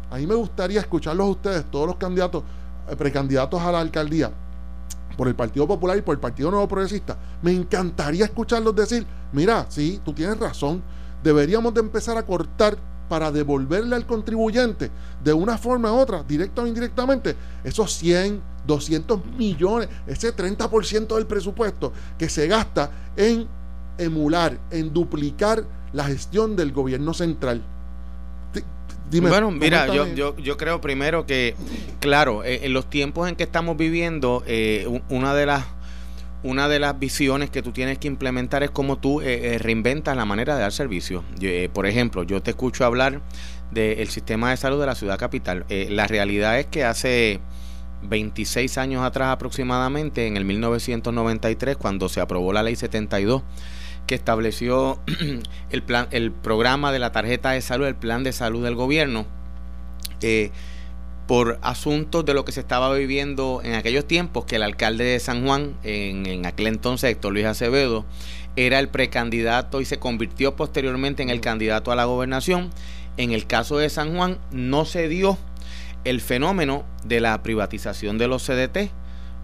a 0.09 0.17
mí 0.17 0.25
me 0.25 0.35
gustaría 0.35 0.79
escucharlos 0.79 1.27
a 1.27 1.29
ustedes, 1.29 1.65
todos 1.65 1.87
los 1.87 1.95
candidatos, 1.97 2.43
eh, 2.89 2.95
precandidatos 2.95 3.61
a 3.61 3.71
la 3.71 3.79
alcaldía, 3.79 4.31
por 5.17 5.27
el 5.27 5.35
Partido 5.35 5.67
Popular 5.67 5.97
y 5.97 6.01
por 6.01 6.15
el 6.15 6.19
Partido 6.19 6.49
Nuevo 6.49 6.67
Progresista. 6.67 7.17
Me 7.41 7.51
encantaría 7.51 8.25
escucharlos 8.25 8.75
decir, 8.75 9.05
mira, 9.33 9.65
sí, 9.69 9.99
tú 10.03 10.13
tienes 10.13 10.39
razón, 10.39 10.81
deberíamos 11.21 11.73
de 11.73 11.81
empezar 11.81 12.17
a 12.17 12.23
cortar 12.23 12.77
para 13.09 13.31
devolverle 13.31 13.95
al 13.95 14.05
contribuyente 14.05 14.89
de 15.21 15.33
una 15.33 15.57
forma 15.57 15.91
u 15.91 15.97
otra, 15.97 16.23
directa 16.23 16.61
o 16.61 16.67
indirectamente, 16.67 17.35
esos 17.63 17.91
100, 17.93 18.41
200 18.65 19.25
millones, 19.37 19.89
ese 20.07 20.33
30% 20.33 21.15
del 21.15 21.25
presupuesto 21.25 21.91
que 22.17 22.29
se 22.29 22.47
gasta 22.47 22.89
en 23.17 23.47
emular, 23.97 24.57
en 24.71 24.93
duplicar 24.93 25.65
la 25.93 26.05
gestión 26.05 26.55
del 26.55 26.71
gobierno 26.71 27.13
central. 27.13 27.63
Dime, 29.09 29.29
bueno, 29.29 29.49
mira, 29.49 29.87
yo, 29.87 30.05
yo, 30.13 30.37
yo, 30.37 30.55
creo 30.55 30.81
primero 30.81 31.25
que, 31.25 31.55
claro, 31.99 32.43
eh, 32.43 32.59
en 32.63 32.73
los 32.73 32.91
tiempos 32.91 33.27
en 33.27 33.35
que 33.35 33.41
estamos 33.41 33.75
viviendo, 33.75 34.43
eh, 34.45 35.01
una 35.09 35.33
de 35.33 35.47
las 35.47 35.65
una 36.43 36.69
de 36.69 36.79
las 36.79 36.97
visiones 36.97 37.49
que 37.49 37.61
tú 37.61 37.71
tienes 37.71 37.97
que 37.97 38.07
implementar 38.07 38.63
es 38.63 38.71
cómo 38.71 38.97
tú 38.97 39.21
eh, 39.21 39.55
eh, 39.55 39.57
reinventas 39.57 40.15
la 40.15 40.25
manera 40.25 40.55
de 40.55 40.61
dar 40.61 40.71
servicio. 40.71 41.23
Eh, 41.41 41.69
por 41.73 41.85
ejemplo, 41.85 42.23
yo 42.23 42.41
te 42.41 42.51
escucho 42.51 42.85
hablar 42.85 43.21
del 43.71 44.07
sistema 44.07 44.49
de 44.49 44.57
salud 44.57 44.79
de 44.79 44.85
la 44.87 44.95
ciudad 44.95 45.19
capital. 45.19 45.65
la 45.69 46.07
realidad 46.07 46.59
es 46.59 46.65
que 46.65 46.85
hace 46.85 47.39
26 48.01 48.79
años 48.79 49.03
atrás 49.03 49.29
aproximadamente, 49.29 50.25
en 50.25 50.37
el 50.37 50.45
1993, 50.45 51.77
cuando 51.77 52.09
se 52.09 52.19
aprobó 52.19 52.51
la 52.51 52.63
ley 52.63 52.75
72, 52.75 53.43
que 54.09 54.15
estableció 54.15 54.99
el, 55.69 55.83
plan, 55.83 56.07
el 56.09 56.31
programa 56.31 56.91
de 56.91 56.97
la 56.97 57.11
tarjeta 57.11 57.51
de 57.51 57.61
salud, 57.61 57.85
el 57.85 57.93
plan 57.93 58.23
de 58.23 58.33
salud 58.33 58.63
del 58.63 58.73
gobierno, 58.73 59.27
por 61.27 61.59
asuntos 61.61 62.25
de 62.25 62.33
lo 62.33 62.43
que 62.43 62.51
se 62.51 62.59
estaba 62.59 62.91
viviendo 62.91 63.61
en 63.63 63.75
aquellos 63.75 64.07
tiempos, 64.07 64.45
que 64.45 64.55
el 64.55 64.63
alcalde 64.63 65.03
de 65.03 65.19
San 65.19 65.45
Juan, 65.45 65.75
en, 65.83 66.47
aquel 66.47 66.65
entonces 66.65 67.15
Luis 67.23 67.45
Acevedo, 67.45 68.03
era 68.55 68.79
el 68.79 68.89
precandidato 68.89 69.79
y 69.79 69.85
se 69.85 69.99
convirtió 69.99 70.55
posteriormente 70.55 71.21
en 71.21 71.29
el 71.29 71.39
candidato 71.39 71.91
a 71.91 71.95
la 71.95 72.05
gobernación. 72.05 72.71
En 73.17 73.31
el 73.31 73.45
caso 73.45 73.77
de 73.77 73.91
San 73.91 74.15
Juan 74.15 74.39
no 74.49 74.85
se 74.85 75.07
dio 75.07 75.37
el 76.03 76.19
fenómeno 76.19 76.83
de 77.03 77.19
la 77.19 77.43
privatización 77.43 78.17
de 78.17 78.27
los 78.27 78.43
CDT 78.43 78.89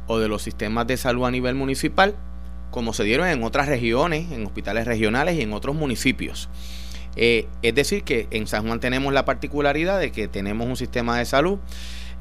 o 0.07 0.17
de 0.17 0.27
los 0.27 0.41
sistemas 0.41 0.87
de 0.87 0.97
salud 0.97 1.25
a 1.25 1.29
nivel 1.29 1.53
municipal, 1.53 2.15
como 2.75 2.91
se 2.91 3.05
dieron 3.05 3.29
en 3.29 3.41
otras 3.41 3.69
regiones, 3.69 4.33
en 4.33 4.45
hospitales 4.45 4.85
regionales 4.85 5.37
y 5.37 5.41
en 5.43 5.53
otros 5.53 5.77
municipios. 5.77 6.49
Eh, 7.15 7.47
es 7.61 7.73
decir, 7.73 8.03
que 8.03 8.27
en 8.31 8.47
San 8.47 8.67
Juan 8.67 8.81
tenemos 8.81 9.13
la 9.13 9.23
particularidad 9.23 9.97
de 9.97 10.11
que 10.11 10.27
tenemos 10.27 10.67
un 10.67 10.75
sistema 10.75 11.17
de 11.17 11.23
salud 11.23 11.57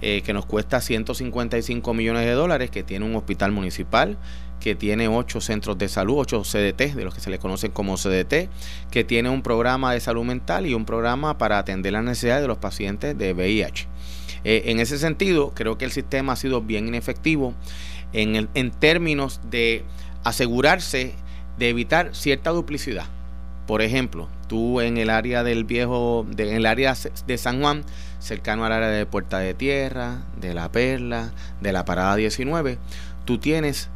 eh, 0.01 0.23
que 0.25 0.33
nos 0.33 0.47
cuesta 0.47 0.81
155 0.81 1.93
millones 1.93 2.25
de 2.25 2.31
dólares, 2.35 2.71
que 2.71 2.85
tiene 2.85 3.05
un 3.05 3.17
hospital 3.17 3.51
municipal, 3.51 4.17
que 4.61 4.77
tiene 4.77 5.09
ocho 5.09 5.41
centros 5.41 5.77
de 5.77 5.89
salud, 5.89 6.19
ocho 6.19 6.43
CDT, 6.43 6.95
de 6.95 7.03
los 7.03 7.13
que 7.13 7.21
se 7.21 7.31
le 7.31 7.41
conocen 7.41 7.73
como 7.73 7.97
CDT, 7.97 8.49
que 8.93 9.03
tiene 9.03 9.31
un 9.31 9.43
programa 9.43 9.93
de 9.93 9.99
salud 9.99 10.23
mental 10.23 10.67
y 10.67 10.75
un 10.75 10.85
programa 10.85 11.37
para 11.37 11.59
atender 11.59 11.95
las 11.95 12.05
necesidades 12.05 12.43
de 12.43 12.49
los 12.49 12.59
pacientes 12.59 13.19
de 13.19 13.33
VIH. 13.33 13.89
Eh, 14.45 14.63
en 14.67 14.79
ese 14.79 14.99
sentido, 14.99 15.51
creo 15.53 15.79
que 15.79 15.85
el 15.85 15.91
sistema 15.91 16.35
ha 16.35 16.37
sido 16.37 16.61
bien 16.63 16.87
inefectivo 16.87 17.55
en, 18.13 18.49
en 18.55 18.71
términos 18.71 19.41
de 19.51 19.85
asegurarse 20.25 21.15
de 21.59 21.69
evitar 21.69 22.15
cierta 22.15 22.51
duplicidad. 22.51 23.07
Por 23.67 23.81
ejemplo, 23.81 24.29
tú 24.49 24.81
en 24.81 24.99
el 24.99 25.09
área 25.09 25.43
del 25.43 25.65
viejo, 25.65 26.27
en 26.37 26.55
el 26.55 26.67
área 26.67 26.95
de 27.27 27.39
San 27.39 27.61
Juan, 27.61 27.85
cercano 28.19 28.65
al 28.65 28.73
área 28.73 28.89
de 28.89 29.07
Puerta 29.07 29.39
de 29.39 29.55
Tierra, 29.55 30.23
de 30.39 30.53
La 30.55 30.71
Perla, 30.71 31.33
de 31.61 31.73
la 31.73 31.85
Parada 31.85 32.17
19, 32.17 32.79
tú 33.25 33.39
tienes 33.39 33.89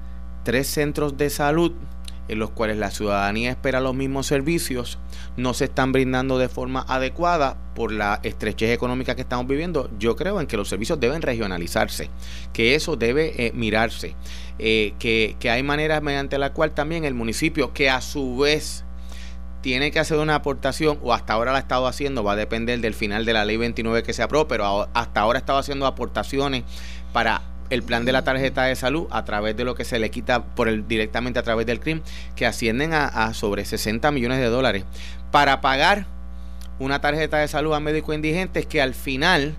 tres 0.44 0.68
centros 0.68 1.18
de 1.18 1.28
salud 1.28 1.72
en 2.28 2.38
los 2.38 2.50
cuales 2.50 2.76
la 2.76 2.90
ciudadanía 2.90 3.50
espera 3.50 3.80
los 3.80 3.94
mismos 3.94 4.26
servicios, 4.26 4.98
no 5.36 5.54
se 5.54 5.64
están 5.64 5.92
brindando 5.92 6.38
de 6.38 6.48
forma 6.48 6.84
adecuada 6.88 7.56
por 7.74 7.92
la 7.92 8.20
estrechez 8.22 8.70
económica 8.70 9.14
que 9.14 9.22
estamos 9.22 9.46
viviendo. 9.46 9.90
Yo 9.98 10.16
creo 10.16 10.40
en 10.40 10.46
que 10.46 10.56
los 10.56 10.68
servicios 10.68 11.00
deben 11.00 11.22
regionalizarse, 11.22 12.10
que 12.52 12.74
eso 12.74 12.96
debe 12.96 13.46
eh, 13.46 13.52
mirarse, 13.54 14.14
eh, 14.58 14.94
que, 14.98 15.36
que 15.40 15.50
hay 15.50 15.62
maneras 15.62 16.02
mediante 16.02 16.38
la 16.38 16.52
cual 16.52 16.72
también 16.72 17.04
el 17.04 17.14
municipio, 17.14 17.72
que 17.72 17.90
a 17.90 18.00
su 18.00 18.36
vez 18.36 18.84
tiene 19.60 19.90
que 19.90 19.98
hacer 19.98 20.18
una 20.18 20.36
aportación, 20.36 20.98
o 21.02 21.12
hasta 21.12 21.32
ahora 21.32 21.52
la 21.52 21.58
ha 21.58 21.60
estado 21.60 21.86
haciendo, 21.86 22.22
va 22.22 22.32
a 22.32 22.36
depender 22.36 22.80
del 22.80 22.94
final 22.94 23.24
de 23.24 23.32
la 23.32 23.44
ley 23.44 23.56
29 23.56 24.02
que 24.02 24.12
se 24.12 24.22
aprobó, 24.22 24.46
pero 24.46 24.88
hasta 24.94 25.20
ahora 25.20 25.38
ha 25.38 25.40
estado 25.40 25.58
haciendo 25.58 25.86
aportaciones 25.86 26.64
para 27.12 27.42
el 27.70 27.82
plan 27.82 28.04
de 28.04 28.12
la 28.12 28.24
tarjeta 28.24 28.64
de 28.64 28.76
salud 28.76 29.06
a 29.10 29.24
través 29.24 29.56
de 29.56 29.64
lo 29.64 29.74
que 29.74 29.84
se 29.84 29.98
le 29.98 30.10
quita 30.10 30.44
por 30.44 30.68
el, 30.68 30.86
directamente 30.88 31.38
a 31.38 31.42
través 31.42 31.66
del 31.66 31.80
CRIM, 31.80 32.02
que 32.36 32.46
ascienden 32.46 32.92
a, 32.94 33.34
sobre 33.34 33.64
60 33.64 34.10
millones 34.10 34.38
de 34.38 34.46
dólares, 34.46 34.84
para 35.30 35.60
pagar 35.60 36.06
una 36.78 37.00
tarjeta 37.00 37.38
de 37.38 37.48
salud 37.48 37.74
a 37.74 37.80
médicos 37.80 38.14
indigentes 38.14 38.66
que 38.66 38.80
al 38.80 38.94
final 38.94 39.56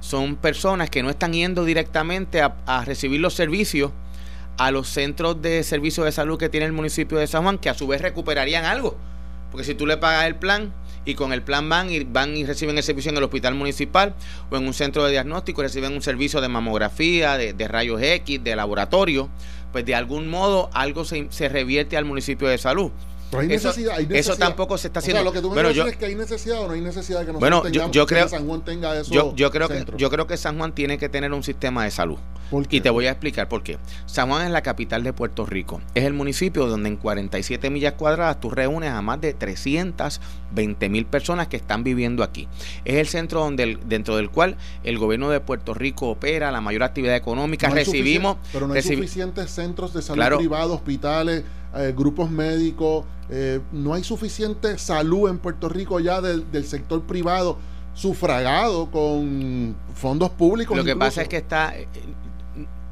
son 0.00 0.36
personas 0.36 0.90
que 0.90 1.02
no 1.02 1.10
están 1.10 1.32
yendo 1.32 1.64
directamente 1.64 2.42
a, 2.42 2.56
a 2.66 2.84
recibir 2.84 3.20
los 3.20 3.34
servicios 3.34 3.92
a 4.58 4.70
los 4.70 4.88
centros 4.88 5.40
de 5.40 5.62
servicios 5.62 6.04
de 6.04 6.12
salud 6.12 6.38
que 6.38 6.48
tiene 6.48 6.66
el 6.66 6.72
municipio 6.72 7.18
de 7.18 7.26
San 7.26 7.42
Juan, 7.42 7.58
que 7.58 7.70
a 7.70 7.74
su 7.74 7.86
vez 7.86 8.00
recuperarían 8.02 8.64
algo. 8.64 8.96
Porque 9.50 9.64
si 9.64 9.74
tú 9.74 9.86
le 9.86 9.96
pagas 9.96 10.26
el 10.26 10.36
plan 10.36 10.72
y 11.04 11.14
con 11.14 11.32
el 11.32 11.42
plan 11.42 11.68
van 11.68 11.90
y, 11.90 12.00
van 12.04 12.36
y 12.36 12.44
reciben 12.44 12.76
el 12.76 12.82
servicio 12.82 13.10
en 13.10 13.16
el 13.16 13.24
hospital 13.24 13.54
municipal 13.54 14.14
o 14.50 14.56
en 14.56 14.66
un 14.66 14.74
centro 14.74 15.04
de 15.04 15.12
diagnóstico, 15.12 15.62
reciben 15.62 15.92
un 15.92 16.02
servicio 16.02 16.40
de 16.40 16.48
mamografía, 16.48 17.36
de, 17.36 17.68
rayos 17.68 18.00
X, 18.00 18.42
de 18.42 18.56
laboratorio, 18.56 19.28
pues 19.72 19.84
de 19.84 19.94
algún 19.94 20.28
modo 20.28 20.70
algo 20.72 21.04
se, 21.04 21.26
se 21.30 21.48
revierte 21.48 21.96
al 21.96 22.04
municipio 22.04 22.48
de 22.48 22.58
salud. 22.58 22.92
Pero 23.32 23.40
hay 23.40 23.48
necesidad, 23.48 23.98
eso, 23.98 24.36
tampoco 24.36 24.76
se 24.76 24.88
está 24.88 24.98
haciendo. 24.98 25.24
lo 25.24 25.32
que 25.32 25.40
tú 25.40 25.48
me 25.48 25.54
bueno, 25.54 25.70
es 25.70 25.96
que 25.96 26.04
hay 26.04 26.14
necesidad 26.14 26.60
o 26.60 26.66
no 26.66 26.74
hay 26.74 26.82
necesidad 26.82 27.20
de 27.20 27.26
que 27.26 27.32
nosotros 27.32 27.62
bueno, 27.62 27.90
yo, 27.90 28.06
creo, 28.06 28.26
que 28.26 28.30
San 28.30 28.46
Juan 28.46 28.62
tenga 28.62 29.00
eso. 29.00 29.10
Yo, 29.10 29.50
creo 29.50 29.68
que, 29.68 29.86
yo 29.96 30.10
creo 30.10 30.26
que 30.26 30.36
San 30.36 30.58
Juan 30.58 30.74
tiene 30.74 30.98
que 30.98 31.08
tener 31.08 31.32
un 31.32 31.42
sistema 31.42 31.84
de 31.84 31.90
salud. 31.90 32.18
Y 32.68 32.82
te 32.82 32.90
voy 32.90 33.06
a 33.06 33.12
explicar 33.12 33.48
por 33.48 33.62
qué. 33.62 33.78
San 34.04 34.28
Juan 34.28 34.44
es 34.44 34.50
la 34.50 34.60
capital 34.60 35.02
de 35.02 35.14
Puerto 35.14 35.46
Rico. 35.46 35.80
Es 35.94 36.04
el 36.04 36.12
municipio 36.12 36.66
donde 36.66 36.90
en 36.90 36.98
47 36.98 37.70
millas 37.70 37.94
cuadradas 37.94 38.38
tú 38.38 38.50
reúnes 38.50 38.90
a 38.90 39.00
más 39.00 39.18
de 39.22 39.32
320 39.32 40.88
mil 40.90 41.06
personas 41.06 41.48
que 41.48 41.56
están 41.56 41.84
viviendo 41.84 42.22
aquí. 42.22 42.48
Es 42.84 42.96
el 42.96 43.08
centro 43.08 43.40
donde 43.40 43.78
dentro 43.86 44.16
del 44.16 44.28
cual 44.28 44.58
el 44.84 44.98
gobierno 44.98 45.30
de 45.30 45.40
Puerto 45.40 45.72
Rico 45.72 46.10
opera 46.10 46.52
la 46.52 46.60
mayor 46.60 46.82
actividad 46.82 47.16
económica. 47.16 47.70
Recibimos. 47.70 48.36
Pero 48.52 48.68
no 48.68 48.74
hay 48.74 48.82
suficientes 48.82 49.50
centros 49.50 49.94
de 49.94 50.02
salud 50.02 50.36
privados, 50.36 50.76
hospitales 50.76 51.44
eh, 51.74 51.94
grupos 51.96 52.30
médicos, 52.30 53.04
eh, 53.30 53.60
no 53.72 53.94
hay 53.94 54.04
suficiente 54.04 54.76
salud 54.78 55.30
en 55.30 55.38
Puerto 55.38 55.68
Rico 55.68 56.00
ya 56.00 56.20
del, 56.20 56.66
sector 56.66 57.02
privado 57.02 57.58
sufragado 57.94 58.90
con 58.90 59.74
fondos 59.94 60.30
públicos. 60.30 60.76
Lo 60.76 60.84
que 60.84 60.96
pasa 60.96 61.22
es 61.22 61.28
que 61.28 61.38
está, 61.38 61.74
eh, 61.74 61.86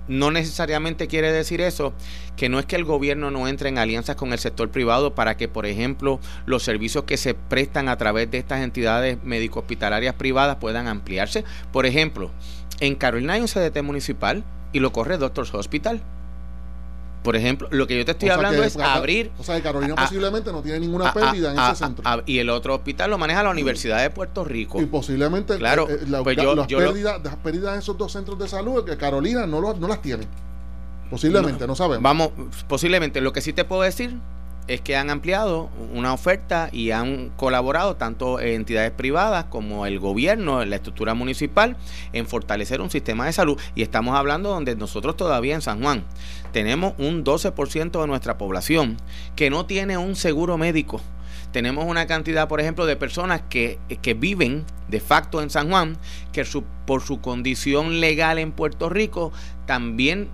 no 0.09 0.31
necesariamente 0.31 1.09
quiere 1.09 1.31
decir 1.31 1.61
eso, 1.61 1.93
que 2.37 2.49
no 2.49 2.59
es 2.59 2.65
que 2.65 2.77
el 2.77 2.85
gobierno 2.85 3.31
no 3.31 3.49
entre 3.49 3.69
en 3.69 3.77
alianzas 3.77 4.17
con 4.17 4.33
el 4.33 4.39
sector 4.39 4.71
privado 4.71 5.15
para 5.15 5.37
que, 5.37 5.47
por 5.47 5.67
ejemplo, 5.67 6.19
los 6.47 6.63
servicios 6.63 7.05
que 7.05 7.19
se 7.19 7.35
prestan 7.35 7.89
a 7.91 7.99
través 7.99 8.31
de 8.31 8.39
estas 8.39 8.63
entidades 8.63 9.23
médico-hospitalarias 9.23 10.15
privadas 10.15 10.57
puedan 10.57 10.89
ampliarse. 10.89 11.45
Por 11.71 11.85
ejemplo, 11.85 12.31
en 12.81 12.95
Carolina 12.95 13.35
hay 13.35 13.43
un 13.43 13.47
CDT 13.47 13.83
municipal 13.83 14.43
y 14.73 14.81
lo 14.81 14.91
corre 14.91 15.19
Doctors 15.19 15.53
Hospital. 15.55 16.03
Por 17.23 17.37
ejemplo, 17.37 17.69
lo 17.71 17.87
que 17.87 17.99
yo 17.99 18.05
te 18.05 18.13
estoy 18.13 18.31
hablando 18.31 18.63
es 18.63 18.77
abrir. 18.77 19.31
O 19.39 19.45
sea, 19.45 19.57
que 19.57 19.63
Carolina 19.63 19.95
posiblemente 19.95 20.53
no 20.53 20.63
tiene 20.63 20.81
ninguna 20.81 21.13
pérdida 21.13 21.53
en 21.53 21.59
ese 21.59 21.85
centro. 21.85 22.05
y 22.27 22.39
el 22.39 22.49
otro 22.49 22.75
hospital 22.75 23.11
lo 23.11 23.19
maneja 23.19 23.43
la 23.43 23.51
Universidad 23.51 24.01
de 24.01 24.11
Puerto 24.11 24.45
Rico. 24.45 24.81
Y 24.81 24.87
posiblemente 24.87 25.57
claro, 25.59 25.89
eh, 25.89 26.01
eh, 26.03 26.07
la, 26.09 26.23
pues 26.23 26.37
yo, 26.37 26.55
las, 26.55 26.67
pérdidas, 26.67 27.21
lo, 27.23 27.73
en 27.73 27.79
esos 27.79 27.99
dos 27.99 28.13
centros 28.13 28.39
de 28.39 28.49
salud, 28.49 28.85
que 28.85 28.97
Carolina 28.97 29.47
no, 29.47 29.61
lo, 29.61 29.75
no 29.75 29.89
las 29.89 30.01
tiene. 30.01 30.27
Posiblemente, 31.11 31.67
no, 31.67 31.75
sabemos. 31.75 32.03
Vamos, 32.03 32.31
posiblemente. 32.69 33.21
Lo 33.21 33.33
que 33.33 33.41
sí 33.41 33.53
te 33.53 33.65
puedo 33.65 33.83
decir 33.83 34.17
es 34.67 34.81
que 34.81 34.97
han 34.97 35.11
ampliado 35.11 35.69
una 35.93 36.13
oferta 36.13 36.69
y 36.73 36.93
han 36.93 37.31
colaborado 37.31 37.97
tanto 37.97 38.41
entidades 38.41 38.93
privadas 38.93 39.47
como 39.47 39.87
el 39.87 39.99
gobierno, 39.99 40.65
la 40.65 40.77
estructura 40.77 41.15
municipal, 41.15 41.77
en 42.13 42.27
fortalecer 42.27 42.81
un 42.81 42.91
sistema 42.91 43.27
de 43.27 43.33
salud. 43.33 43.59
Y 43.75 43.83
estamos 43.83 44.17
hablando 44.17 44.51
donde 44.51 44.77
nosotros 44.77 45.17
todavía 45.17 45.55
en 45.55 45.63
San 45.63 45.83
Juan 45.83 46.05
tenemos 46.53 46.95
un 46.99 47.25
12% 47.25 48.01
de 48.01 48.07
nuestra 48.07 48.39
población 48.39 48.97
que 49.37 49.51
no 49.51 49.67
tiene 49.67 49.99
un 49.99 50.17
seguro 50.17 50.59
médico. 50.59 51.01
Tenemos 51.53 51.85
una 51.87 52.07
cantidad, 52.07 52.47
por 52.47 52.61
ejemplo, 52.61 52.87
de 52.87 52.95
personas 52.95 53.43
que, 53.49 53.79
que 54.03 54.15
viven 54.15 54.65
de 54.89 55.01
facto 55.01 55.43
en 55.43 55.51
San 55.51 55.69
Juan, 55.69 55.97
que 56.33 56.45
su, 56.45 56.63
por 56.87 57.03
su 57.03 57.21
condición 57.21 58.01
legal 58.01 58.39
en 58.39 58.53
Puerto 58.53 58.89
Rico 58.89 59.33
también 59.67 60.29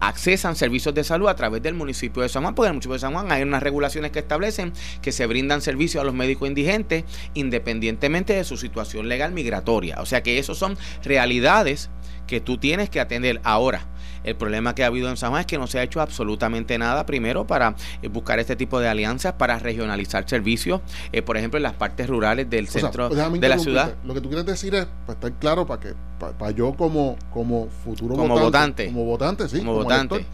accesan 0.00 0.56
servicios 0.56 0.94
de 0.94 1.04
salud 1.04 1.28
a 1.28 1.36
través 1.36 1.62
del 1.62 1.74
municipio 1.74 2.22
de 2.22 2.28
San 2.28 2.42
Juan, 2.42 2.54
porque 2.54 2.66
en 2.66 2.70
el 2.70 2.74
municipio 2.74 2.94
de 2.94 3.00
San 3.00 3.12
Juan 3.12 3.30
hay 3.30 3.42
unas 3.42 3.62
regulaciones 3.62 4.10
que 4.10 4.18
establecen 4.18 4.72
que 5.02 5.12
se 5.12 5.26
brindan 5.26 5.60
servicios 5.60 6.02
a 6.02 6.04
los 6.04 6.14
médicos 6.14 6.48
indigentes 6.48 7.04
independientemente 7.34 8.34
de 8.34 8.44
su 8.44 8.56
situación 8.56 9.08
legal 9.08 9.32
migratoria. 9.32 10.00
O 10.00 10.06
sea 10.06 10.22
que 10.22 10.38
eso 10.38 10.54
son 10.54 10.76
realidades 11.04 11.90
que 12.30 12.40
tú 12.40 12.58
tienes 12.58 12.88
que 12.88 13.00
atender 13.00 13.40
ahora. 13.42 13.82
El 14.22 14.36
problema 14.36 14.72
que 14.74 14.84
ha 14.84 14.86
habido 14.86 15.08
en 15.08 15.16
San 15.16 15.30
Juan 15.30 15.40
es 15.40 15.46
que 15.46 15.58
no 15.58 15.66
se 15.66 15.80
ha 15.80 15.82
hecho 15.82 16.00
absolutamente 16.00 16.78
nada, 16.78 17.04
primero, 17.04 17.44
para 17.44 17.74
eh, 18.02 18.08
buscar 18.08 18.38
este 18.38 18.54
tipo 18.54 18.78
de 18.78 18.88
alianzas, 18.88 19.32
para 19.32 19.58
regionalizar 19.58 20.28
servicios, 20.28 20.80
eh, 21.10 21.22
por 21.22 21.36
ejemplo, 21.36 21.56
en 21.56 21.64
las 21.64 21.72
partes 21.72 22.06
rurales 22.06 22.48
del 22.48 22.68
centro 22.68 23.08
de 23.08 23.48
la 23.48 23.58
ciudad. 23.58 23.94
Lo 24.04 24.14
que 24.14 24.20
tú 24.20 24.28
quieres 24.28 24.46
decir 24.46 24.76
es, 24.76 24.86
para 25.06 25.14
estar 25.14 25.32
claro, 25.40 25.66
para 25.66 25.80
que 25.80 25.94
para, 26.38 26.52
yo 26.52 26.74
como, 26.74 27.16
como 27.32 27.68
futuro 27.82 28.14
como 28.14 28.38
votante, 28.38 28.86
como 28.86 29.06
votante, 29.06 29.48
sí, 29.48 29.58
como, 29.58 29.74
votante. 29.74 30.24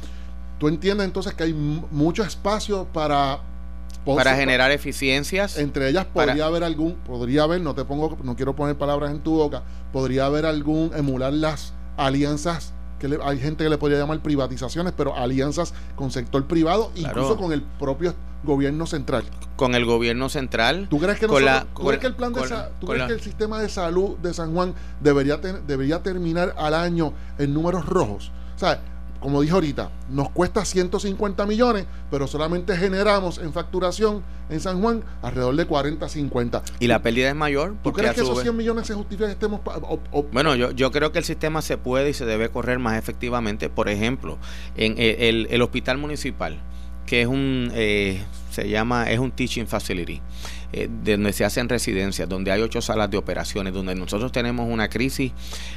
tú 0.58 0.68
entiendes 0.68 1.06
entonces 1.06 1.32
que 1.32 1.44
hay 1.44 1.54
mucho 1.54 2.24
espacio 2.24 2.86
para 2.92 3.40
para 4.04 4.36
generar 4.36 4.70
eficiencias. 4.70 5.58
Entre 5.58 5.88
ellas 5.88 6.06
podría 6.06 6.46
haber 6.46 6.62
algún, 6.62 6.94
podría 6.94 7.44
haber, 7.44 7.60
no 7.60 7.74
te 7.74 7.84
pongo, 7.84 8.16
no 8.22 8.36
quiero 8.36 8.54
poner 8.54 8.76
palabras 8.76 9.10
en 9.10 9.20
tu 9.20 9.34
boca, 9.34 9.62
podría 9.92 10.26
haber 10.26 10.46
algún 10.46 10.92
emular 10.94 11.32
las 11.32 11.72
alianzas 11.96 12.72
que 12.98 13.18
hay 13.22 13.38
gente 13.38 13.64
que 13.64 13.70
le 13.70 13.78
podría 13.78 13.98
llamar 13.98 14.20
privatizaciones, 14.20 14.92
pero 14.96 15.16
alianzas 15.16 15.74
con 15.96 16.10
sector 16.10 16.44
privado, 16.46 16.90
incluso 16.94 17.36
con 17.36 17.52
el 17.52 17.62
propio 17.62 18.14
gobierno 18.42 18.86
central. 18.86 19.24
Con 19.56 19.74
el 19.74 19.84
gobierno 19.84 20.28
central. 20.28 20.86
¿Tú 20.88 20.98
crees 20.98 21.18
que, 21.18 21.26
el 21.26 21.30
plan 21.30 21.66
de 22.32 22.40
¿tú 22.80 22.86
crees 22.86 23.06
que 23.06 23.12
el 23.12 23.20
sistema 23.20 23.60
de 23.60 23.68
salud 23.68 24.16
de 24.18 24.32
San 24.32 24.54
Juan 24.54 24.74
debería, 25.00 25.36
debería 25.36 26.02
terminar 26.02 26.54
al 26.56 26.74
año 26.74 27.12
en 27.38 27.52
números 27.52 27.86
rojos? 27.86 28.30
O 28.54 28.58
sea, 28.58 28.80
como 29.20 29.42
dije 29.42 29.54
ahorita, 29.54 29.90
nos 30.10 30.30
cuesta 30.30 30.64
150 30.64 31.46
millones, 31.46 31.86
pero 32.10 32.26
solamente 32.26 32.76
generamos 32.76 33.38
en 33.38 33.52
facturación 33.52 34.22
en 34.48 34.60
San 34.60 34.80
Juan 34.80 35.02
alrededor 35.22 35.56
de 35.56 35.66
40, 35.66 36.08
50. 36.08 36.62
Y 36.80 36.86
la 36.86 37.02
pérdida 37.02 37.28
es 37.28 37.34
mayor. 37.34 37.74
¿Tú 37.82 37.92
crees 37.92 38.14
que 38.14 38.20
esos 38.20 38.40
100 38.40 38.56
millones 38.56 38.86
se 38.86 38.94
justifican 38.94 39.30
estemos... 39.30 39.60
bueno, 40.32 40.54
yo, 40.54 40.70
yo 40.70 40.90
creo 40.92 41.12
que 41.12 41.18
el 41.18 41.24
sistema 41.24 41.62
se 41.62 41.78
puede 41.78 42.10
y 42.10 42.14
se 42.14 42.24
debe 42.24 42.48
correr 42.48 42.78
más 42.78 42.98
efectivamente. 42.98 43.68
Por 43.68 43.88
ejemplo, 43.88 44.38
en 44.76 44.94
el, 44.98 45.48
el, 45.50 45.62
hospital 45.62 45.98
municipal, 45.98 46.58
que 47.06 47.22
es 47.22 47.26
un... 47.26 47.70
Eh, 47.74 48.22
se 48.50 48.68
llama, 48.68 49.10
es 49.10 49.18
un 49.18 49.32
teaching 49.32 49.66
facility. 49.66 50.22
Eh, 50.72 50.88
donde 50.90 51.32
se 51.32 51.44
hacen 51.44 51.68
residencias, 51.68 52.28
donde 52.28 52.50
hay 52.50 52.60
ocho 52.60 52.82
salas 52.82 53.10
de 53.10 53.16
operaciones, 53.16 53.72
donde 53.72 53.94
nosotros 53.94 54.32
tenemos 54.32 54.68
una 54.68 54.88
crisis 54.88 55.32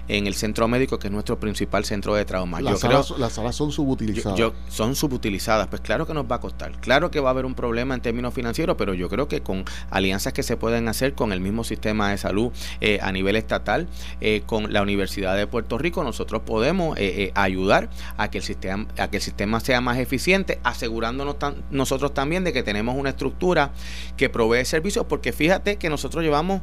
en 0.07 0.27
el 0.27 0.33
centro 0.33 0.67
médico, 0.67 0.97
que 0.97 1.07
es 1.07 1.13
nuestro 1.13 1.39
principal 1.39 1.85
centro 1.85 2.15
de 2.15 2.25
trauma. 2.25 2.59
Las, 2.59 2.79
salas, 2.79 3.11
las 3.11 3.33
salas 3.33 3.55
son 3.55 3.71
subutilizadas. 3.71 4.51
son 4.67 4.95
subutilizadas, 4.95 5.67
pues 5.67 5.81
claro 5.81 6.07
que 6.07 6.13
nos 6.13 6.29
va 6.29 6.37
a 6.37 6.39
costar. 6.39 6.71
Claro 6.81 7.11
que 7.11 7.19
va 7.19 7.29
a 7.29 7.31
haber 7.31 7.45
un 7.45 7.53
problema 7.53 7.93
en 7.93 8.01
términos 8.01 8.33
financieros, 8.33 8.75
pero 8.77 8.93
yo 8.93 9.09
creo 9.09 9.27
que 9.27 9.41
con 9.41 9.63
alianzas 9.91 10.33
que 10.33 10.43
se 10.43 10.57
pueden 10.57 10.87
hacer 10.87 11.13
con 11.13 11.31
el 11.31 11.39
mismo 11.39 11.63
sistema 11.63 12.09
de 12.09 12.17
salud 12.17 12.51
eh, 12.81 12.99
a 13.01 13.11
nivel 13.11 13.35
estatal, 13.35 13.87
eh, 14.21 14.41
con 14.45 14.73
la 14.73 14.81
Universidad 14.81 15.37
de 15.37 15.45
Puerto 15.47 15.77
Rico, 15.77 16.03
nosotros 16.03 16.41
podemos 16.41 16.97
ayudar 17.35 17.89
a 18.17 18.29
que 18.29 18.39
el 18.39 18.43
sistema, 18.43 18.87
a 18.97 19.09
que 19.09 19.17
el 19.17 19.23
sistema 19.23 19.59
sea 19.59 19.81
más 19.81 19.97
eficiente, 19.97 20.59
asegurándonos 20.63 21.35
nosotros 21.69 22.13
también 22.13 22.43
de 22.43 22.53
que 22.53 22.63
tenemos 22.63 22.95
una 22.95 23.11
estructura 23.11 23.71
que 24.17 24.29
provee 24.29 24.65
servicios 24.65 24.78
porque 25.07 25.31
fíjate 25.31 25.77
que 25.77 25.89
nosotros 25.89 26.23
llevamos 26.23 26.61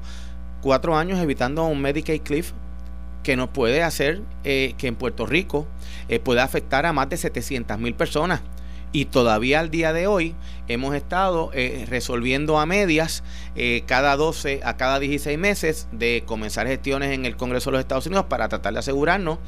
cuatro 0.63 0.97
años 0.97 1.19
evitando 1.21 1.65
un 1.65 1.81
Medicaid 1.81 2.23
cliff 2.23 2.53
que 3.23 3.37
nos 3.37 3.49
puede 3.49 3.83
hacer 3.83 4.21
eh, 4.45 4.75
que 4.79 4.87
en 4.87 4.95
Puerto 4.95 5.27
Rico 5.27 5.67
eh, 6.09 6.21
pueda 6.21 6.45
afectar 6.45 6.87
a 6.87 6.93
más 6.93 7.09
de 7.09 7.17
700 7.17 7.79
mil 7.79 7.95
personas. 7.95 8.41
Y 8.93 9.07
todavía 9.07 9.61
al 9.61 9.71
día 9.71 9.93
de 9.93 10.07
hoy 10.07 10.35
hemos 10.69 10.95
estado 10.95 11.51
eh, 11.53 11.85
resolviendo 11.89 12.59
a 12.59 12.67
medias 12.67 13.23
eh, 13.55 13.83
cada 13.87 14.17
12 14.17 14.61
a 14.65 14.77
cada 14.77 14.99
16 14.99 15.39
meses 15.39 15.89
de 15.93 16.23
comenzar 16.27 16.67
gestiones 16.67 17.13
en 17.13 17.27
el 17.27 17.37
Congreso 17.37 17.71
de 17.71 17.73
los 17.73 17.81
Estados 17.81 18.07
Unidos 18.07 18.27
para 18.29 18.49
tratar 18.49 18.73
de 18.73 18.79
asegurarnos 18.79 19.39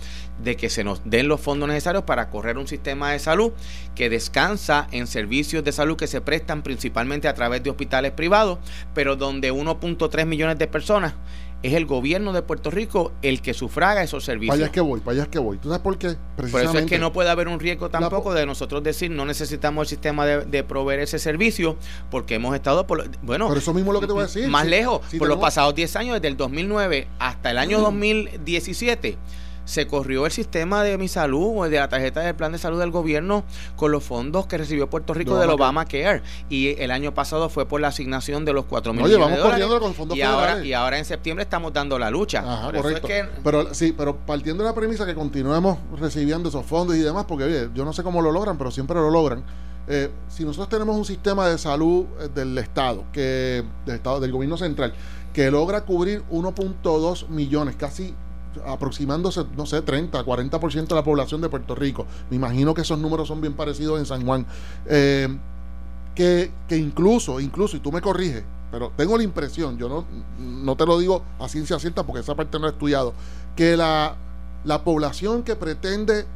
de 0.42 0.56
que 0.56 0.70
se 0.70 0.84
nos 0.84 1.00
den 1.04 1.28
los 1.28 1.40
fondos 1.40 1.68
necesarios 1.68 2.04
para 2.04 2.30
correr 2.30 2.58
un 2.58 2.68
sistema 2.68 3.12
de 3.12 3.18
salud 3.18 3.52
que 3.94 4.10
descansa 4.10 4.86
en 4.92 5.06
servicios 5.06 5.64
de 5.64 5.72
salud 5.72 5.96
que 5.96 6.06
se 6.06 6.20
prestan 6.20 6.62
principalmente 6.62 7.26
a 7.28 7.34
través 7.34 7.62
de 7.62 7.70
hospitales 7.70 8.12
privados, 8.12 8.58
pero 8.94 9.16
donde 9.16 9.52
1.3 9.52 10.26
millones 10.26 10.58
de 10.58 10.66
personas 10.66 11.14
es 11.62 11.72
el 11.74 11.86
gobierno 11.86 12.32
de 12.32 12.42
Puerto 12.42 12.70
Rico 12.70 13.12
el 13.22 13.42
que 13.42 13.54
sufraga 13.54 14.02
esos 14.02 14.24
servicios. 14.24 14.54
Para 14.54 14.58
allá 14.58 14.66
es 14.66 14.72
que 14.72 14.80
voy, 14.80 15.00
para 15.00 15.12
allá 15.12 15.22
es 15.24 15.28
que 15.28 15.38
voy. 15.38 15.58
¿Tú 15.58 15.68
sabes 15.68 15.82
por 15.82 15.98
qué? 15.98 16.16
Por 16.36 16.46
eso 16.46 16.78
es 16.78 16.86
que 16.86 16.98
no 16.98 17.12
puede 17.12 17.30
haber 17.30 17.48
un 17.48 17.58
riesgo 17.58 17.88
tampoco 17.90 18.32
de 18.34 18.46
nosotros 18.46 18.82
decir 18.82 19.10
no 19.10 19.24
necesitamos 19.24 19.82
el 19.82 19.88
sistema 19.88 20.26
de, 20.26 20.64
proveer 20.64 21.00
ese 21.00 21.18
servicio 21.18 21.76
porque 22.10 22.34
hemos 22.34 22.54
estado, 22.54 22.86
por, 22.86 23.08
bueno... 23.22 23.48
Por 23.48 23.58
eso 23.58 23.72
mismo 23.72 23.92
lo 23.92 24.00
que 24.00 24.06
te 24.06 24.12
voy 24.12 24.22
a 24.22 24.26
decir. 24.26 24.48
Más 24.48 24.66
lejos, 24.66 25.00
por 25.18 25.28
los 25.28 25.38
pasados 25.38 25.74
10 25.74 25.96
años, 25.96 26.14
desde 26.14 26.28
el 26.28 26.36
2009 26.36 27.08
hasta 27.18 27.50
el 27.50 27.58
año 27.58 27.80
2017 27.80 29.16
se 29.68 29.86
corrió 29.86 30.24
el 30.24 30.32
sistema 30.32 30.82
de 30.82 30.96
mi 30.96 31.08
salud 31.08 31.58
o 31.58 31.64
de 31.68 31.76
la 31.76 31.90
tarjeta 31.90 32.20
del 32.20 32.34
plan 32.34 32.52
de 32.52 32.58
salud 32.58 32.80
del 32.80 32.90
gobierno 32.90 33.44
con 33.76 33.92
los 33.92 34.02
fondos 34.02 34.46
que 34.46 34.56
recibió 34.56 34.88
Puerto 34.88 35.12
Rico 35.12 35.38
del 35.38 35.50
Obamacare. 35.50 36.22
Y 36.48 36.80
el 36.80 36.90
año 36.90 37.12
pasado 37.12 37.50
fue 37.50 37.66
por 37.66 37.82
la 37.82 37.88
asignación 37.88 38.46
de 38.46 38.54
los 38.54 38.64
4 38.64 38.94
mil 38.94 39.04
millones 39.04 39.36
de 39.36 39.42
dólares. 39.42 39.66
Con 39.78 39.92
fondos 39.92 40.16
y 40.16 40.22
ahora, 40.22 40.64
y 40.64 40.72
ahora 40.72 40.96
en 40.96 41.04
septiembre 41.04 41.42
estamos 41.42 41.74
dando 41.74 41.98
la 41.98 42.10
lucha. 42.10 42.38
Ajá, 42.40 42.72
correcto. 42.72 43.08
pero 43.44 43.74
sí, 43.74 43.92
pero 43.92 44.16
partiendo 44.16 44.64
de 44.64 44.70
la 44.70 44.74
premisa 44.74 45.04
que 45.04 45.14
continuemos 45.14 45.76
recibiendo 46.00 46.48
esos 46.48 46.64
fondos 46.64 46.96
y 46.96 47.00
demás, 47.00 47.26
porque 47.28 47.44
oye, 47.44 47.68
yo 47.74 47.84
no 47.84 47.92
sé 47.92 48.02
cómo 48.02 48.22
lo 48.22 48.32
logran, 48.32 48.56
pero 48.56 48.70
siempre 48.70 48.96
lo 48.96 49.10
logran. 49.10 49.44
Eh, 49.86 50.10
si 50.28 50.44
nosotros 50.44 50.70
tenemos 50.70 50.96
un 50.96 51.04
sistema 51.04 51.46
de 51.46 51.58
salud 51.58 52.06
eh, 52.20 52.28
del 52.34 52.56
Estado, 52.56 53.04
que 53.12 53.62
del 53.84 53.96
Estado, 53.96 54.18
del 54.18 54.32
gobierno 54.32 54.56
central, 54.56 54.94
que 55.34 55.50
logra 55.50 55.82
cubrir 55.82 56.22
1.2 56.30 57.28
millones, 57.28 57.76
casi 57.76 58.14
aproximándose, 58.66 59.44
no 59.56 59.66
sé, 59.66 59.82
30, 59.82 60.24
40% 60.24 60.86
de 60.86 60.94
la 60.94 61.04
población 61.04 61.40
de 61.40 61.48
Puerto 61.48 61.74
Rico. 61.74 62.06
Me 62.30 62.36
imagino 62.36 62.74
que 62.74 62.82
esos 62.82 62.98
números 62.98 63.28
son 63.28 63.40
bien 63.40 63.54
parecidos 63.54 63.98
en 63.98 64.06
San 64.06 64.24
Juan. 64.24 64.46
Eh, 64.86 65.28
que, 66.14 66.50
incluso, 66.70 67.38
incluso, 67.38 67.76
y 67.76 67.80
tú 67.80 67.92
me 67.92 68.00
corriges, 68.00 68.42
pero 68.72 68.90
tengo 68.96 69.16
la 69.16 69.22
impresión, 69.22 69.78
yo 69.78 69.88
no, 69.88 70.04
no 70.40 70.76
te 70.76 70.84
lo 70.84 70.98
digo 70.98 71.22
a 71.38 71.48
ciencia 71.48 71.78
cierta 71.78 72.04
porque 72.04 72.22
esa 72.22 72.34
parte 72.34 72.58
no 72.58 72.66
he 72.66 72.70
estudiado, 72.70 73.14
que 73.54 73.76
la, 73.76 74.16
la 74.64 74.82
población 74.82 75.44
que 75.44 75.54
pretende 75.54 76.26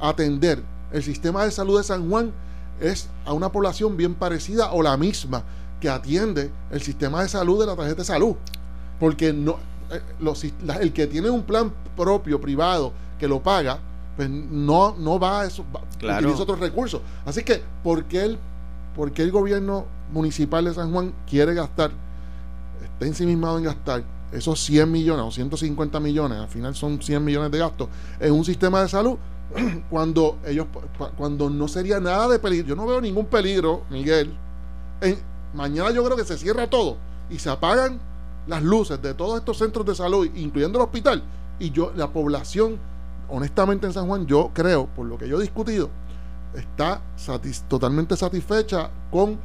atender 0.00 0.62
el 0.90 1.02
sistema 1.02 1.44
de 1.44 1.50
salud 1.50 1.76
de 1.76 1.84
San 1.84 2.08
Juan 2.08 2.32
es 2.80 3.08
a 3.26 3.34
una 3.34 3.52
población 3.52 3.96
bien 3.96 4.14
parecida 4.14 4.72
o 4.72 4.82
la 4.82 4.96
misma 4.96 5.42
que 5.80 5.90
atiende 5.90 6.50
el 6.70 6.80
sistema 6.80 7.22
de 7.22 7.28
salud 7.28 7.60
de 7.60 7.66
la 7.66 7.76
tarjeta 7.76 7.98
de 7.98 8.04
salud. 8.04 8.36
Porque 8.98 9.32
no, 9.32 9.58
eh, 9.90 10.52
el 10.80 10.92
que 10.92 11.06
tiene 11.06 11.30
un 11.30 11.42
plan 11.42 11.72
propio, 11.96 12.40
privado, 12.40 12.92
que 13.18 13.28
lo 13.28 13.42
paga, 13.42 13.78
pues 14.16 14.28
no, 14.30 14.94
no 14.98 15.18
va 15.18 15.42
a 15.42 15.46
eso, 15.46 15.64
utiliza 15.96 16.42
otros 16.42 16.58
recursos. 16.58 17.00
Así 17.24 17.42
que, 17.42 17.62
¿por 17.82 18.04
qué, 18.04 18.24
el, 18.24 18.38
¿por 18.94 19.12
el 19.14 19.30
gobierno 19.30 19.86
municipal 20.12 20.64
de 20.64 20.74
San 20.74 20.92
Juan 20.92 21.12
quiere 21.28 21.54
gastar, 21.54 21.90
está 22.82 23.06
ensimismado 23.06 23.58
en 23.58 23.64
gastar 23.64 24.04
esos 24.32 24.58
100 24.64 24.90
millones 24.90 25.24
o 25.24 25.30
150 25.30 26.00
millones, 26.00 26.38
al 26.38 26.48
final 26.48 26.74
son 26.74 27.00
100 27.00 27.24
millones 27.24 27.50
de 27.50 27.58
gastos, 27.58 27.88
en 28.20 28.32
un 28.32 28.44
sistema 28.44 28.82
de 28.82 28.88
salud? 28.88 29.16
cuando 29.90 30.38
ellos 30.44 30.66
cuando 31.16 31.48
no 31.48 31.68
sería 31.68 32.00
nada 32.00 32.28
de 32.28 32.40
peligro 32.40 32.66
yo 32.66 32.74
no 32.74 32.84
veo 32.84 33.00
ningún 33.00 33.26
peligro 33.26 33.84
Miguel 33.90 34.36
mañana 35.54 35.92
yo 35.92 36.04
creo 36.04 36.16
que 36.16 36.24
se 36.24 36.36
cierra 36.36 36.68
todo 36.68 36.96
y 37.30 37.38
se 37.38 37.48
apagan 37.48 38.00
las 38.46 38.62
luces 38.62 39.00
de 39.02 39.14
todos 39.14 39.38
estos 39.38 39.58
centros 39.58 39.84
de 39.86 39.94
salud, 39.94 40.28
incluyendo 40.34 40.78
el 40.78 40.84
hospital, 40.84 41.22
y 41.58 41.70
yo, 41.70 41.92
la 41.96 42.08
población, 42.12 42.78
honestamente 43.28 43.86
en 43.86 43.92
San 43.92 44.06
Juan, 44.06 44.26
yo 44.26 44.50
creo, 44.52 44.86
por 44.86 45.06
lo 45.06 45.18
que 45.18 45.28
yo 45.28 45.38
he 45.38 45.42
discutido, 45.42 45.90
está 46.54 47.02
totalmente 47.68 48.16
satisfecha 48.16 48.90
con, 49.10 49.38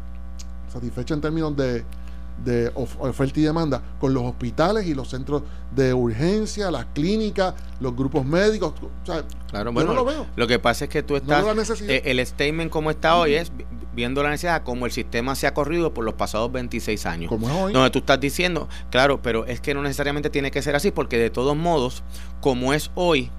satisfecha 0.71 1.13
en 1.13 1.21
términos 1.21 1.55
de, 1.55 1.83
de 2.43 2.71
oferta 2.75 3.39
y 3.39 3.43
demanda, 3.43 3.81
con 3.99 4.13
los 4.13 4.23
hospitales 4.23 4.85
y 4.87 4.93
los 4.93 5.09
centros 5.09 5.43
de 5.75 5.93
urgencia, 5.93 6.71
las 6.71 6.85
clínicas, 6.85 7.53
los 7.79 7.95
grupos 7.95 8.25
médicos. 8.25 8.73
claro, 9.49 9.71
bueno, 9.71 9.93
lo, 9.93 10.05
veo. 10.05 10.25
lo 10.35 10.47
que 10.47 10.59
pasa 10.59 10.85
es 10.85 10.89
que 10.89 11.03
tú 11.03 11.15
estás, 11.15 11.45
eh, 11.81 12.01
el 12.05 12.25
statement 12.25 12.71
como 12.71 12.89
está 12.89 13.15
hoy 13.15 13.35
es 13.35 13.51
viendo 13.93 14.23
la 14.23 14.29
necesidad 14.29 14.63
como 14.63 14.85
el 14.85 14.91
sistema 14.91 15.35
se 15.35 15.47
ha 15.47 15.53
corrido 15.53 15.93
por 15.93 16.05
los 16.05 16.13
pasados 16.13 16.51
26 16.51 17.05
años. 17.05 17.29
Como 17.29 17.49
es 17.49 17.55
hoy. 17.55 17.73
Donde 17.73 17.89
tú 17.89 17.99
estás 17.99 18.19
diciendo, 18.19 18.69
claro, 18.89 19.21
pero 19.21 19.45
es 19.45 19.61
que 19.61 19.73
no 19.73 19.81
necesariamente 19.81 20.29
tiene 20.29 20.51
que 20.51 20.61
ser 20.61 20.75
así, 20.75 20.91
porque 20.91 21.17
de 21.17 21.29
todos 21.29 21.55
modos, 21.55 22.03
como 22.39 22.73
es 22.73 22.91
hoy, 22.95 23.29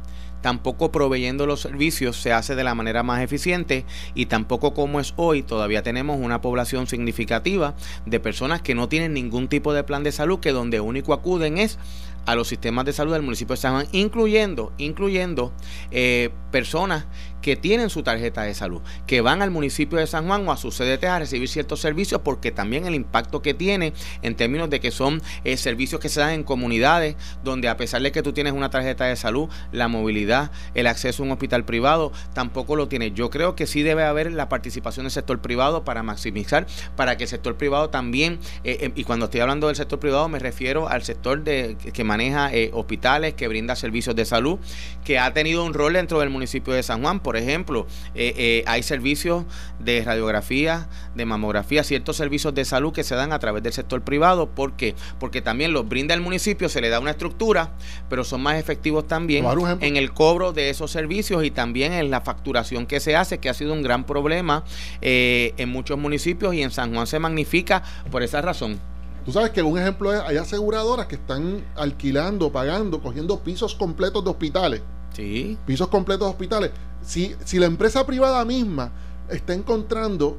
tampoco 0.43 0.93
proveyendo 0.93 1.47
los 1.47 1.61
servicios 1.61 2.21
se 2.21 2.33
hace 2.33 2.55
de 2.55 2.65
la 2.65 2.75
manera 2.75 3.03
más 3.03 3.23
eficiente 3.23 3.87
y 4.15 4.27
tampoco 4.27 4.75
como 4.75 5.01
es 5.01 5.15
hoy, 5.17 5.43
todavía 5.43 5.83
tenemos 5.83 6.19
una 6.21 6.41
población 6.41 6.87
significativa 6.87 7.75
de 8.05 8.21
personas 8.21 8.61
que 8.61 8.75
no 8.75 8.89
tienen 8.89 9.15
ningún 9.15 9.49
tipo 9.49 9.73
de 9.73 9.85
plan 9.85 10.03
de 10.03 10.13
salud, 10.13 10.41
que 10.41 10.53
donde 10.53 10.81
único 10.81 11.15
acuden 11.15 11.59
es 11.59 11.79
a 12.27 12.35
los 12.35 12.49
sistemas 12.49 12.85
de 12.85 12.93
salud 12.93 13.13
del 13.13 13.23
municipio 13.23 13.55
de 13.55 13.61
San 13.61 13.73
Juan, 13.73 13.87
incluyendo, 13.93 14.73
incluyendo 14.79 15.53
eh, 15.91 16.31
personas 16.51 17.07
que 17.43 17.57
tienen 17.57 17.91
su 17.91 18.03
tarjeta 18.03 18.43
de 18.43 18.55
salud, 18.55 18.81
que 19.07 19.21
van 19.21 19.43
al 19.43 19.51
municipio 19.51 19.99
de 19.99 20.07
San 20.07 20.27
Juan 20.27 20.49
o 20.49 20.53
a 20.53 20.57
su 20.57 20.71
CDT 20.71 21.05
a 21.05 21.19
recibir 21.19 21.49
ciertos 21.49 21.81
servicios, 21.81 22.23
porque 22.25 22.53
también 22.53 22.87
el 22.87 22.95
impacto 22.95 23.43
que 23.43 23.53
tiene 23.53 23.93
en 24.23 24.35
términos 24.37 24.71
de 24.71 24.81
que 24.81 24.91
son 24.91 25.21
eh, 25.45 25.57
servicios 25.57 26.01
que 26.01 26.09
se 26.09 26.21
dan 26.21 26.31
en 26.31 26.45
comunidades, 26.45 27.17
donde 27.45 27.69
a 27.69 27.77
pesar 27.77 28.01
de 28.01 28.13
que 28.13 28.23
tú 28.23 28.33
tienes 28.33 28.53
una 28.53 28.71
tarjeta 28.71 29.05
de 29.05 29.17
salud, 29.17 29.49
la 29.73 29.89
movilidad, 29.89 30.51
el 30.75 30.87
acceso 30.87 31.23
a 31.23 31.27
un 31.27 31.33
hospital 31.33 31.65
privado, 31.65 32.13
tampoco 32.33 32.77
lo 32.77 32.89
tienes. 32.89 33.13
Yo 33.15 33.31
creo 33.31 33.57
que 33.57 33.67
sí 33.67 33.83
debe 33.83 34.05
haber 34.05 34.33
la 34.33 34.49
participación 34.49 35.05
del 35.05 35.11
sector 35.11 35.41
privado 35.41 35.85
para 35.85 36.03
maximizar, 36.03 36.67
para 36.97 37.17
que 37.17 37.25
el 37.25 37.29
sector 37.29 37.57
privado 37.57 37.91
también, 37.91 38.39
eh, 38.65 38.93
y 38.95 39.05
cuando 39.05 39.27
estoy 39.27 39.41
hablando 39.41 39.67
del 39.67 39.77
sector 39.77 39.99
privado 39.99 40.29
me 40.29 40.39
refiero 40.39 40.89
al 40.89 41.03
sector 41.03 41.43
de, 41.43 41.77
que 41.93 42.05
maneja 42.05 42.53
eh, 42.55 42.71
hospitales, 42.73 43.35
que 43.35 43.49
brinda 43.49 43.75
servicios 43.75 44.15
de 44.15 44.25
salud, 44.25 44.59
que 45.05 45.19
ha 45.19 45.33
tenido 45.33 45.65
un 45.65 45.75
rol 45.75 45.95
dentro 45.95 46.21
del 46.21 46.31
municipio 46.31 46.73
de 46.73 46.83
San 46.83 47.03
Juan. 47.03 47.21
Ejemplo, 47.37 47.87
eh, 48.15 48.35
eh, 48.37 48.65
hay 48.67 48.83
servicios 48.83 49.45
de 49.79 50.03
radiografía, 50.05 50.89
de 51.15 51.25
mamografía, 51.25 51.85
ciertos 51.85 52.17
servicios 52.17 52.55
de 52.55 52.65
salud 52.65 52.93
que 52.93 53.05
se 53.05 53.15
dan 53.15 53.33
a 53.33 53.39
través 53.39 53.63
del 53.63 53.73
sector 53.73 54.03
privado. 54.03 54.51
¿Por 54.51 54.75
qué? 54.75 54.95
Porque 55.19 55.43
también 55.43 55.73
los 55.73 55.89
brinda 55.89 56.15
el 56.15 56.21
municipio, 56.21 56.69
se 56.69 56.81
le 56.81 56.89
da 56.89 57.01
una 57.01 57.13
estructura, 57.13 57.73
pero 58.09 58.25
son 58.25 58.43
más 58.43 58.57
efectivos 58.57 59.07
también 59.07 59.45
en 59.81 59.97
el 59.97 60.13
cobro 60.13 60.53
de 60.53 60.71
esos 60.71 60.91
servicios 60.91 61.45
y 61.45 61.51
también 61.51 61.93
en 61.93 62.11
la 62.11 62.21
facturación 62.21 62.87
que 62.87 63.01
se 63.01 63.17
hace, 63.17 63.39
que 63.39 63.49
ha 63.49 63.55
sido 63.55 63.73
un 63.73 63.83
gran 63.83 64.05
problema 64.05 64.65
en 65.01 65.69
muchos 65.69 65.99
municipios 65.99 66.55
y 66.55 66.63
en 66.63 66.71
San 66.71 66.93
Juan 66.95 67.07
se 67.07 67.19
magnifica 67.19 67.83
por 68.11 68.23
esa 68.23 68.41
razón. 68.41 68.81
Tú 69.25 69.31
sabes 69.31 69.51
que 69.51 69.63
un 69.63 69.79
ejemplo 69.79 70.13
es, 70.13 70.21
hay 70.21 70.37
aseguradoras 70.37 71.07
que 71.07 71.15
están 71.15 71.65
alquilando, 71.77 72.51
pagando, 72.51 73.01
cogiendo 73.01 73.39
pisos 73.39 73.75
completos 73.75 74.25
de 74.25 74.31
hospitales. 74.31 74.83
Sí. 75.15 75.57
Pisos 75.65 75.89
completos 75.89 76.27
de 76.27 76.31
hospitales. 76.31 76.71
Si, 77.05 77.35
si 77.45 77.59
la 77.59 77.67
empresa 77.67 78.07
privada 78.07 78.45
misma 78.45 78.91
está 79.29 79.55
encontrando 79.55 80.37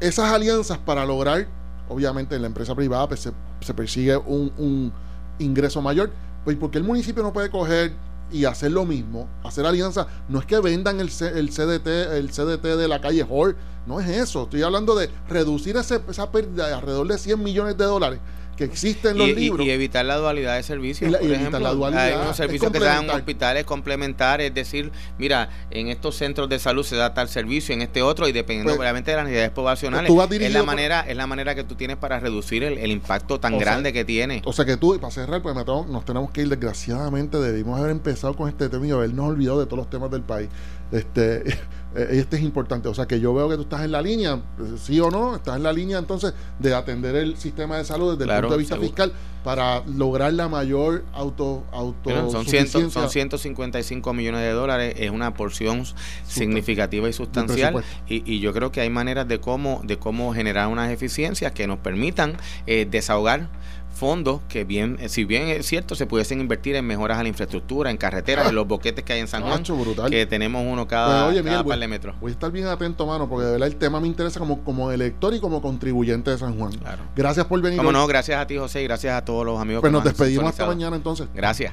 esas 0.00 0.32
alianzas 0.32 0.78
para 0.78 1.06
lograr, 1.06 1.46
obviamente 1.88 2.34
en 2.34 2.42
la 2.42 2.48
empresa 2.48 2.74
privada 2.74 3.08
pues, 3.08 3.30
se, 3.60 3.74
persigue 3.74 4.16
un, 4.16 4.52
un, 4.58 4.92
ingreso 5.38 5.80
mayor, 5.80 6.10
pues 6.44 6.56
porque 6.56 6.78
el 6.78 6.84
municipio 6.84 7.22
no 7.22 7.32
puede 7.32 7.50
coger 7.50 7.92
y 8.30 8.44
hacer 8.44 8.72
lo 8.72 8.84
mismo, 8.84 9.28
hacer 9.44 9.66
alianza, 9.66 10.06
no 10.28 10.38
es 10.38 10.46
que 10.46 10.58
vendan 10.60 11.00
el, 11.00 11.08
el 11.08 11.50
CDT, 11.50 11.86
el 12.16 12.30
CDT 12.30 12.62
de 12.62 12.88
la 12.88 13.00
calle 13.00 13.26
Hall, 13.28 13.56
no 13.86 14.00
es 14.00 14.08
eso, 14.08 14.44
estoy 14.44 14.62
hablando 14.62 14.94
de 14.94 15.10
reducir 15.28 15.76
ese, 15.76 16.00
esa 16.08 16.30
pérdida 16.30 16.68
de 16.68 16.74
alrededor 16.74 17.08
de 17.08 17.18
100 17.18 17.42
millones 17.42 17.76
de 17.76 17.84
dólares 17.84 18.20
que 18.66 18.72
existen 18.72 19.12
en 19.12 19.18
los 19.18 19.28
libros. 19.28 19.66
Y, 19.66 19.70
evitar 19.70 20.04
la 20.04 20.16
dualidad 20.16 20.56
de 20.56 20.62
servicios. 20.62 21.10
por 21.10 21.30
ejemplo, 21.30 21.86
hay 21.86 22.12
unos 22.14 22.36
servicios 22.36 22.70
que 22.70 22.78
se 22.78 22.84
dan 22.84 23.04
en 23.04 23.10
hospitales 23.10 23.64
complementarios, 23.64 24.48
es 24.48 24.54
decir, 24.54 24.92
mira, 25.18 25.50
en 25.70 25.88
estos 25.88 26.16
centros 26.16 26.48
de 26.48 26.58
salud 26.58 26.84
se 26.84 26.96
da 26.96 27.14
tal 27.14 27.28
servicio, 27.28 27.74
en 27.74 27.82
este 27.82 28.02
otro, 28.02 28.28
y 28.28 28.32
dependiendo 28.32 28.72
pues, 28.72 28.80
obviamente 28.80 29.10
de 29.10 29.16
las 29.16 29.24
necesidades 29.24 29.52
poblacionales, 29.52 30.12
es 30.40 30.52
la 30.52 30.62
manera, 30.62 31.00
es 31.00 31.16
la 31.16 31.26
manera 31.26 31.54
que 31.54 31.64
tú 31.64 31.74
tienes 31.74 31.96
para 31.96 32.20
reducir 32.20 32.62
el, 32.62 32.92
impacto 32.92 33.40
tan 33.40 33.58
grande 33.58 33.92
que 33.92 34.04
tiene. 34.04 34.42
O 34.44 34.52
sea 34.52 34.64
que 34.64 34.76
tú, 34.76 34.98
para 35.00 35.10
cerrar, 35.10 35.42
pues 35.42 35.54
nos 35.54 36.04
tenemos 36.04 36.30
que 36.30 36.42
ir, 36.42 36.48
desgraciadamente, 36.48 37.38
debimos 37.38 37.78
haber 37.78 37.90
empezado 37.90 38.34
con 38.36 38.48
este 38.48 38.68
tema 38.68 38.86
y 38.86 38.90
habernos 38.90 39.30
olvidado 39.30 39.60
de 39.60 39.66
todos 39.66 39.78
los 39.78 39.90
temas 39.90 40.10
del 40.10 40.22
país. 40.22 40.48
Este 40.92 41.42
eh, 41.94 42.08
este 42.12 42.36
es 42.36 42.42
importante. 42.42 42.88
O 42.88 42.94
sea 42.94 43.06
que 43.06 43.20
yo 43.20 43.34
veo 43.34 43.48
que 43.48 43.56
tú 43.56 43.62
estás 43.62 43.82
en 43.82 43.92
la 43.92 44.02
línea, 44.02 44.40
sí 44.78 44.98
o 45.00 45.10
no, 45.10 45.36
estás 45.36 45.56
en 45.56 45.62
la 45.62 45.72
línea 45.72 45.98
entonces 45.98 46.34
de 46.58 46.74
atender 46.74 47.16
el 47.16 47.36
sistema 47.36 47.76
de 47.78 47.84
salud 47.84 48.16
desde 48.18 48.32
el 48.32 48.40
punto 48.40 48.54
de 48.54 48.58
vista 48.58 48.76
fiscal 48.76 49.12
para 49.44 49.82
lograr 49.86 50.32
la 50.32 50.48
mayor 50.48 51.04
auto, 51.12 51.64
auto 51.72 52.30
son, 52.30 52.46
ciento, 52.46 52.90
son 52.90 53.10
155 53.10 54.12
millones 54.12 54.40
de 54.40 54.50
dólares, 54.50 54.94
es 54.96 55.10
una 55.10 55.34
porción 55.34 55.84
significativa 56.26 57.08
y 57.08 57.12
sustancial. 57.12 57.82
y, 58.08 58.22
y, 58.32 58.38
yo 58.40 58.52
creo 58.52 58.70
que 58.70 58.80
hay 58.80 58.90
maneras 58.90 59.26
de 59.26 59.40
cómo, 59.40 59.80
de 59.84 59.98
cómo 59.98 60.32
generar 60.32 60.68
unas 60.68 60.90
eficiencias 60.92 61.52
que 61.52 61.66
nos 61.66 61.78
permitan 61.78 62.36
eh, 62.66 62.86
desahogar 62.88 63.48
fondos 63.92 64.40
que 64.48 64.64
bien, 64.64 64.96
eh, 65.00 65.08
si 65.08 65.24
bien 65.24 65.48
es 65.48 65.66
cierto, 65.66 65.94
se 65.94 66.06
pudiesen 66.06 66.40
invertir 66.40 66.76
en 66.76 66.86
mejoras 66.86 67.18
a 67.18 67.22
la 67.22 67.28
infraestructura, 67.28 67.90
en 67.90 67.96
carreteras, 67.96 68.48
en 68.48 68.54
los 68.54 68.66
boquetes 68.66 69.04
que 69.04 69.12
hay 69.12 69.20
en 69.20 69.28
San 69.28 69.42
Juan, 69.42 69.62
que 70.08 70.26
tenemos 70.26 70.64
uno 70.66 70.86
cada, 70.86 71.32
par 71.64 71.78
de 71.78 71.88
metros. 71.88 72.16
Voy 72.20 72.30
a 72.30 72.34
estar 72.34 72.50
bien 72.50 72.66
atento, 72.66 73.06
mano, 73.06 73.28
porque 73.28 73.46
de 73.46 73.52
verdad 73.52 73.68
el 73.68 73.76
tema 73.76 74.00
me 74.00 74.08
interesa 74.08 74.40
como, 74.40 74.64
como 74.64 74.90
elector 74.90 75.34
y 75.34 75.40
como 75.40 75.62
contribuyente 75.62 76.30
de 76.30 76.38
San 76.38 76.58
Juan. 76.58 76.72
Gracias 77.14 77.46
por 77.46 77.60
venir. 77.60 77.78
Como 77.78 77.92
no, 77.92 78.06
gracias 78.06 78.40
a 78.40 78.46
ti, 78.46 78.56
José, 78.56 78.82
y 78.82 78.84
gracias 78.84 79.14
a 79.14 79.24
todos 79.24 79.44
los 79.44 79.60
amigos. 79.60 79.80
Pues 79.80 79.92
nos 79.92 80.04
despedimos 80.04 80.46
hasta 80.46 80.66
mañana 80.66 80.96
entonces. 80.96 81.28
Gracias. 81.34 81.72